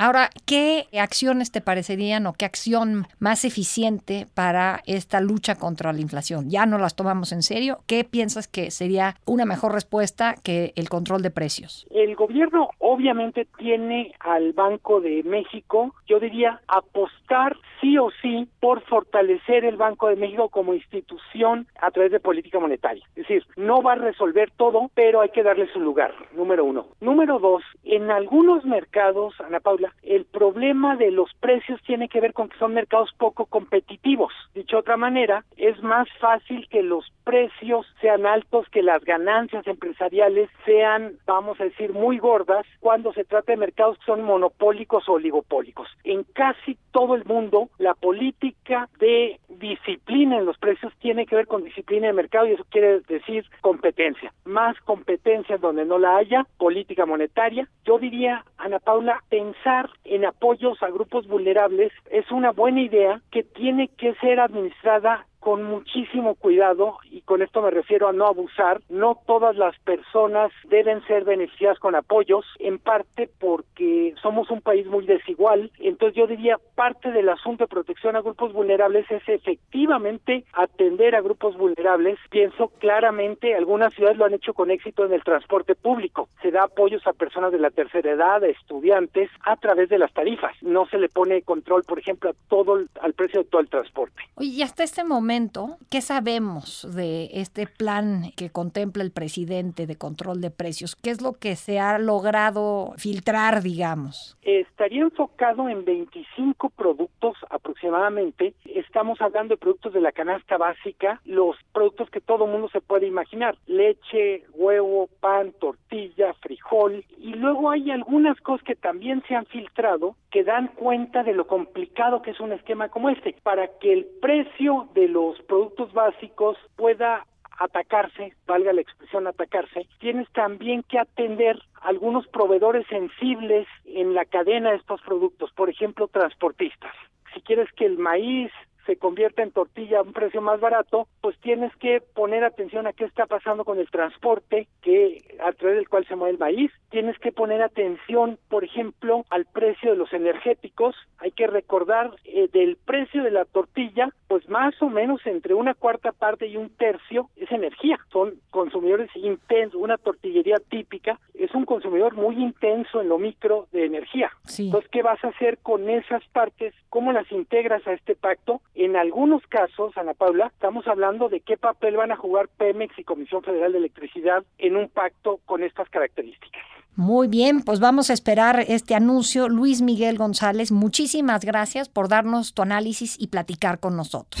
Ahora, 0.00 0.30
¿qué 0.46 0.86
acciones 0.96 1.50
te 1.50 1.60
parecerían 1.60 2.28
o 2.28 2.32
qué 2.32 2.44
acción 2.44 3.08
más 3.18 3.44
eficiente 3.44 4.26
para 4.32 4.80
esta 4.86 5.20
lucha 5.20 5.56
contra 5.56 5.92
la 5.92 6.00
inflación? 6.00 6.50
Ya 6.50 6.66
no 6.66 6.78
las 6.78 6.94
tomamos 6.94 7.32
en 7.32 7.42
serio. 7.42 7.78
¿Qué 7.88 8.04
piensas 8.04 8.46
que 8.46 8.70
sería 8.70 9.16
una 9.26 9.44
mejor 9.44 9.72
respuesta 9.72 10.36
que 10.44 10.72
el 10.76 10.88
control 10.88 11.22
de 11.22 11.32
precios? 11.32 11.84
El 11.90 12.14
gobierno 12.14 12.70
obviamente 12.78 13.48
tiene 13.58 14.14
al 14.20 14.52
Banco 14.52 15.00
de 15.00 15.24
México, 15.24 15.92
yo 16.06 16.20
diría, 16.20 16.60
apostar 16.68 17.56
sí 17.80 17.98
o 17.98 18.10
sí 18.22 18.48
por 18.60 18.82
fortalecer 18.82 19.64
el 19.64 19.76
Banco 19.76 20.06
de 20.06 20.16
México 20.16 20.48
como 20.48 20.74
institución 20.74 21.66
a 21.80 21.90
través 21.90 22.12
de 22.12 22.20
política 22.20 22.60
monetaria. 22.60 23.04
Es 23.16 23.26
decir, 23.26 23.44
no 23.56 23.82
va 23.82 23.94
a 23.94 23.96
resolver 23.96 24.52
todo, 24.56 24.92
pero 24.94 25.22
hay 25.22 25.30
que 25.30 25.42
darle 25.42 25.66
su 25.72 25.80
lugar, 25.80 26.14
número 26.36 26.64
uno. 26.64 26.86
Número 27.00 27.40
dos, 27.40 27.64
en 27.82 28.12
algunos 28.12 28.64
mercados, 28.64 29.34
Ana 29.40 29.58
Paula, 29.58 29.87
el 30.02 30.24
problema 30.24 30.96
de 30.96 31.10
los 31.10 31.32
precios 31.34 31.80
tiene 31.82 32.08
que 32.08 32.20
ver 32.20 32.32
con 32.32 32.48
que 32.48 32.58
son 32.58 32.74
mercados 32.74 33.10
poco 33.18 33.46
competitivos. 33.46 34.32
Dicho 34.54 34.76
de 34.76 34.80
otra 34.80 34.96
manera, 34.96 35.44
es 35.56 35.82
más 35.82 36.08
fácil 36.20 36.68
que 36.68 36.82
los 36.82 37.04
precios 37.24 37.86
sean 38.00 38.26
altos, 38.26 38.66
que 38.70 38.82
las 38.82 39.04
ganancias 39.04 39.66
empresariales 39.66 40.48
sean, 40.64 41.14
vamos 41.26 41.60
a 41.60 41.64
decir, 41.64 41.92
muy 41.92 42.18
gordas 42.18 42.64
cuando 42.80 43.12
se 43.12 43.24
trata 43.24 43.52
de 43.52 43.58
mercados 43.58 43.98
que 43.98 44.06
son 44.06 44.22
monopólicos 44.22 45.08
o 45.08 45.12
oligopólicos. 45.12 45.88
En 46.04 46.24
casi 46.24 46.78
todo 46.90 47.14
el 47.14 47.24
mundo, 47.24 47.68
la 47.78 47.94
política 47.94 48.88
de 48.98 49.38
disciplina 49.48 50.38
en 50.38 50.46
los 50.46 50.58
precios 50.58 50.92
tiene 51.00 51.26
que 51.26 51.36
ver 51.36 51.46
con 51.46 51.64
disciplina 51.64 52.06
de 52.06 52.12
mercado 52.12 52.46
y 52.46 52.52
eso 52.52 52.64
quiere 52.70 53.00
decir 53.00 53.44
competencia. 53.60 54.32
Más 54.44 54.78
competencia 54.80 55.58
donde 55.58 55.84
no 55.84 55.98
la 55.98 56.16
haya, 56.16 56.46
política 56.56 57.06
monetaria. 57.06 57.68
Yo 57.84 57.98
diría, 57.98 58.44
Ana 58.56 58.78
Paula, 58.78 59.22
pensar 59.28 59.77
en 60.04 60.24
apoyos 60.24 60.82
a 60.82 60.90
grupos 60.90 61.26
vulnerables 61.26 61.92
es 62.10 62.30
una 62.30 62.52
buena 62.52 62.80
idea 62.80 63.20
que 63.30 63.42
tiene 63.42 63.88
que 63.88 64.14
ser 64.14 64.40
administrada 64.40 65.26
con 65.40 65.64
muchísimo 65.64 66.34
cuidado 66.34 66.98
y 67.10 67.22
con 67.22 67.42
esto 67.42 67.62
me 67.62 67.70
refiero 67.70 68.08
a 68.08 68.12
no 68.12 68.26
abusar. 68.26 68.80
No 68.88 69.20
todas 69.26 69.56
las 69.56 69.78
personas 69.80 70.50
deben 70.68 71.04
ser 71.06 71.24
beneficiadas 71.24 71.78
con 71.78 71.94
apoyos, 71.94 72.44
en 72.58 72.78
parte 72.78 73.30
porque 73.38 74.14
somos 74.22 74.50
un 74.50 74.60
país 74.60 74.86
muy 74.86 75.06
desigual. 75.06 75.70
Entonces 75.78 76.16
yo 76.16 76.26
diría 76.26 76.58
parte 76.74 77.10
del 77.10 77.28
asunto 77.28 77.64
de 77.64 77.68
protección 77.68 78.16
a 78.16 78.20
grupos 78.20 78.52
vulnerables 78.52 79.10
es 79.10 79.22
efectivamente 79.28 80.44
atender 80.52 81.14
a 81.14 81.20
grupos 81.20 81.56
vulnerables. 81.56 82.18
Pienso 82.30 82.68
claramente, 82.78 83.54
algunas 83.54 83.94
ciudades 83.94 84.18
lo 84.18 84.24
han 84.24 84.34
hecho 84.34 84.54
con 84.54 84.70
éxito 84.70 85.04
en 85.04 85.12
el 85.12 85.22
transporte 85.22 85.74
público. 85.74 86.28
Se 86.42 86.50
da 86.50 86.64
apoyos 86.64 87.06
a 87.06 87.12
personas 87.12 87.52
de 87.52 87.58
la 87.58 87.70
tercera 87.70 88.10
edad, 88.10 88.42
a 88.42 88.48
estudiantes, 88.48 89.30
a 89.44 89.56
través 89.56 89.88
de 89.88 89.98
las 89.98 90.12
tarifas. 90.12 90.52
No 90.62 90.86
se 90.86 90.98
le 90.98 91.08
pone 91.08 91.42
control, 91.42 91.84
por 91.84 91.98
ejemplo, 91.98 92.30
a 92.30 92.34
todo 92.48 92.84
al 93.00 93.12
precio 93.14 93.42
de 93.42 93.48
todo 93.48 93.60
el 93.60 93.68
transporte. 93.68 94.22
Y 94.38 94.62
hasta 94.62 94.82
este 94.82 95.04
momento 95.28 95.76
¿qué 95.90 96.00
sabemos 96.00 96.88
de 96.94 97.28
este 97.34 97.66
plan 97.66 98.32
que 98.34 98.48
contempla 98.48 99.02
el 99.02 99.10
presidente 99.10 99.86
de 99.86 99.96
control 99.96 100.40
de 100.40 100.50
precios? 100.50 100.96
¿Qué 100.96 101.10
es 101.10 101.20
lo 101.20 101.34
que 101.34 101.54
se 101.54 101.78
ha 101.78 101.98
logrado 101.98 102.94
filtrar, 102.96 103.62
digamos? 103.62 104.38
Estaría 104.40 105.02
enfocado 105.02 105.68
en 105.68 105.84
25 105.84 106.70
productos 106.70 107.36
aproximadamente. 107.50 108.54
Estamos 108.64 109.20
hablando 109.20 109.52
de 109.52 109.58
productos 109.58 109.92
de 109.92 110.00
la 110.00 110.12
canasta 110.12 110.56
básica, 110.56 111.20
los 111.26 111.56
productos 111.74 112.08
que 112.08 112.22
todo 112.22 112.46
mundo 112.46 112.70
se 112.70 112.80
puede 112.80 113.06
imaginar, 113.06 113.58
leche, 113.66 114.44
huevo, 114.54 115.10
pan, 115.20 115.52
tortilla, 115.60 116.32
frijol. 116.40 117.04
Y 117.18 117.34
luego 117.34 117.70
hay 117.70 117.90
algunas 117.90 118.40
cosas 118.40 118.64
que 118.64 118.76
también 118.76 119.22
se 119.28 119.34
han 119.34 119.44
filtrado, 119.44 120.16
que 120.30 120.44
dan 120.44 120.68
cuenta 120.68 121.22
de 121.22 121.32
lo 121.32 121.46
complicado 121.46 122.22
que 122.22 122.32
es 122.32 122.40
un 122.40 122.52
esquema 122.52 122.88
como 122.88 123.08
este. 123.10 123.34
Para 123.42 123.68
que 123.78 123.92
el 123.92 124.06
precio 124.20 124.88
de 124.94 125.08
los 125.08 125.40
productos 125.42 125.92
básicos 125.92 126.56
pueda 126.76 127.24
atacarse, 127.58 128.34
valga 128.46 128.72
la 128.72 128.80
expresión 128.80 129.26
atacarse, 129.26 129.86
tienes 129.98 130.30
también 130.32 130.84
que 130.84 130.98
atender 130.98 131.58
algunos 131.80 132.26
proveedores 132.28 132.86
sensibles 132.86 133.66
en 133.84 134.14
la 134.14 134.24
cadena 134.24 134.70
de 134.70 134.76
estos 134.76 135.00
productos, 135.02 135.50
por 135.52 135.68
ejemplo, 135.68 136.08
transportistas. 136.08 136.94
Si 137.34 137.40
quieres 137.40 137.70
que 137.72 137.84
el 137.84 137.98
maíz 137.98 138.52
se 138.88 138.96
convierta 138.96 139.42
en 139.42 139.50
tortilla 139.50 139.98
a 139.98 140.02
un 140.02 140.14
precio 140.14 140.40
más 140.40 140.60
barato, 140.60 141.08
pues 141.20 141.36
tienes 141.40 141.76
que 141.76 142.00
poner 142.00 142.42
atención 142.42 142.86
a 142.86 142.94
qué 142.94 143.04
está 143.04 143.26
pasando 143.26 143.66
con 143.66 143.78
el 143.78 143.90
transporte, 143.90 144.66
que 144.80 145.36
a 145.44 145.52
través 145.52 145.76
del 145.76 145.90
cual 145.90 146.06
se 146.06 146.16
mueve 146.16 146.32
el 146.32 146.38
maíz. 146.38 146.72
Tienes 146.88 147.18
que 147.18 147.30
poner 147.30 147.60
atención, 147.60 148.38
por 148.48 148.64
ejemplo, 148.64 149.26
al 149.28 149.44
precio 149.44 149.90
de 149.90 149.98
los 149.98 150.10
energéticos. 150.14 150.96
Hay 151.18 151.32
que 151.32 151.46
recordar 151.46 152.16
eh, 152.24 152.48
del 152.50 152.76
precio 152.76 153.22
de 153.22 153.30
la 153.30 153.44
tortilla, 153.44 154.08
pues 154.26 154.48
más 154.48 154.80
o 154.80 154.88
menos 154.88 155.20
entre 155.26 155.52
una 155.52 155.74
cuarta 155.74 156.12
parte 156.12 156.46
y 156.46 156.56
un 156.56 156.70
tercio 156.70 157.28
es 157.36 157.52
energía. 157.52 157.98
Son 158.10 158.40
consumidores 158.50 159.10
intensos. 159.16 159.78
Una 159.78 159.98
tortillería 159.98 160.56
típica 160.70 161.20
es 161.34 161.54
un 161.54 161.66
consumidor 161.66 162.14
muy 162.14 162.36
intenso 162.36 163.02
en 163.02 163.10
lo 163.10 163.18
micro 163.18 163.66
de 163.70 163.84
energía. 163.84 164.30
Entonces, 164.58 164.90
¿qué 164.90 165.02
vas 165.02 165.22
a 165.24 165.28
hacer 165.28 165.58
con 165.58 165.90
esas 165.90 166.26
partes? 166.28 166.72
¿Cómo 166.88 167.12
las 167.12 167.30
integras 167.30 167.86
a 167.86 167.92
este 167.92 168.16
pacto? 168.16 168.62
En 168.78 168.94
algunos 168.94 169.42
casos, 169.48 169.92
Ana 169.96 170.14
Paula, 170.14 170.52
estamos 170.54 170.86
hablando 170.86 171.28
de 171.28 171.40
qué 171.40 171.56
papel 171.56 171.96
van 171.96 172.12
a 172.12 172.16
jugar 172.16 172.46
Pemex 172.46 172.96
y 172.96 173.02
Comisión 173.02 173.42
Federal 173.42 173.72
de 173.72 173.78
Electricidad 173.78 174.44
en 174.56 174.76
un 174.76 174.88
pacto 174.88 175.40
con 175.46 175.64
estas 175.64 175.88
características. 175.90 176.62
Muy 176.94 177.26
bien, 177.26 177.62
pues 177.62 177.80
vamos 177.80 178.08
a 178.08 178.12
esperar 178.12 178.64
este 178.68 178.94
anuncio. 178.94 179.48
Luis 179.48 179.82
Miguel 179.82 180.16
González, 180.16 180.70
muchísimas 180.70 181.44
gracias 181.44 181.88
por 181.88 182.08
darnos 182.08 182.54
tu 182.54 182.62
análisis 182.62 183.16
y 183.18 183.26
platicar 183.26 183.80
con 183.80 183.96
nosotros. 183.96 184.40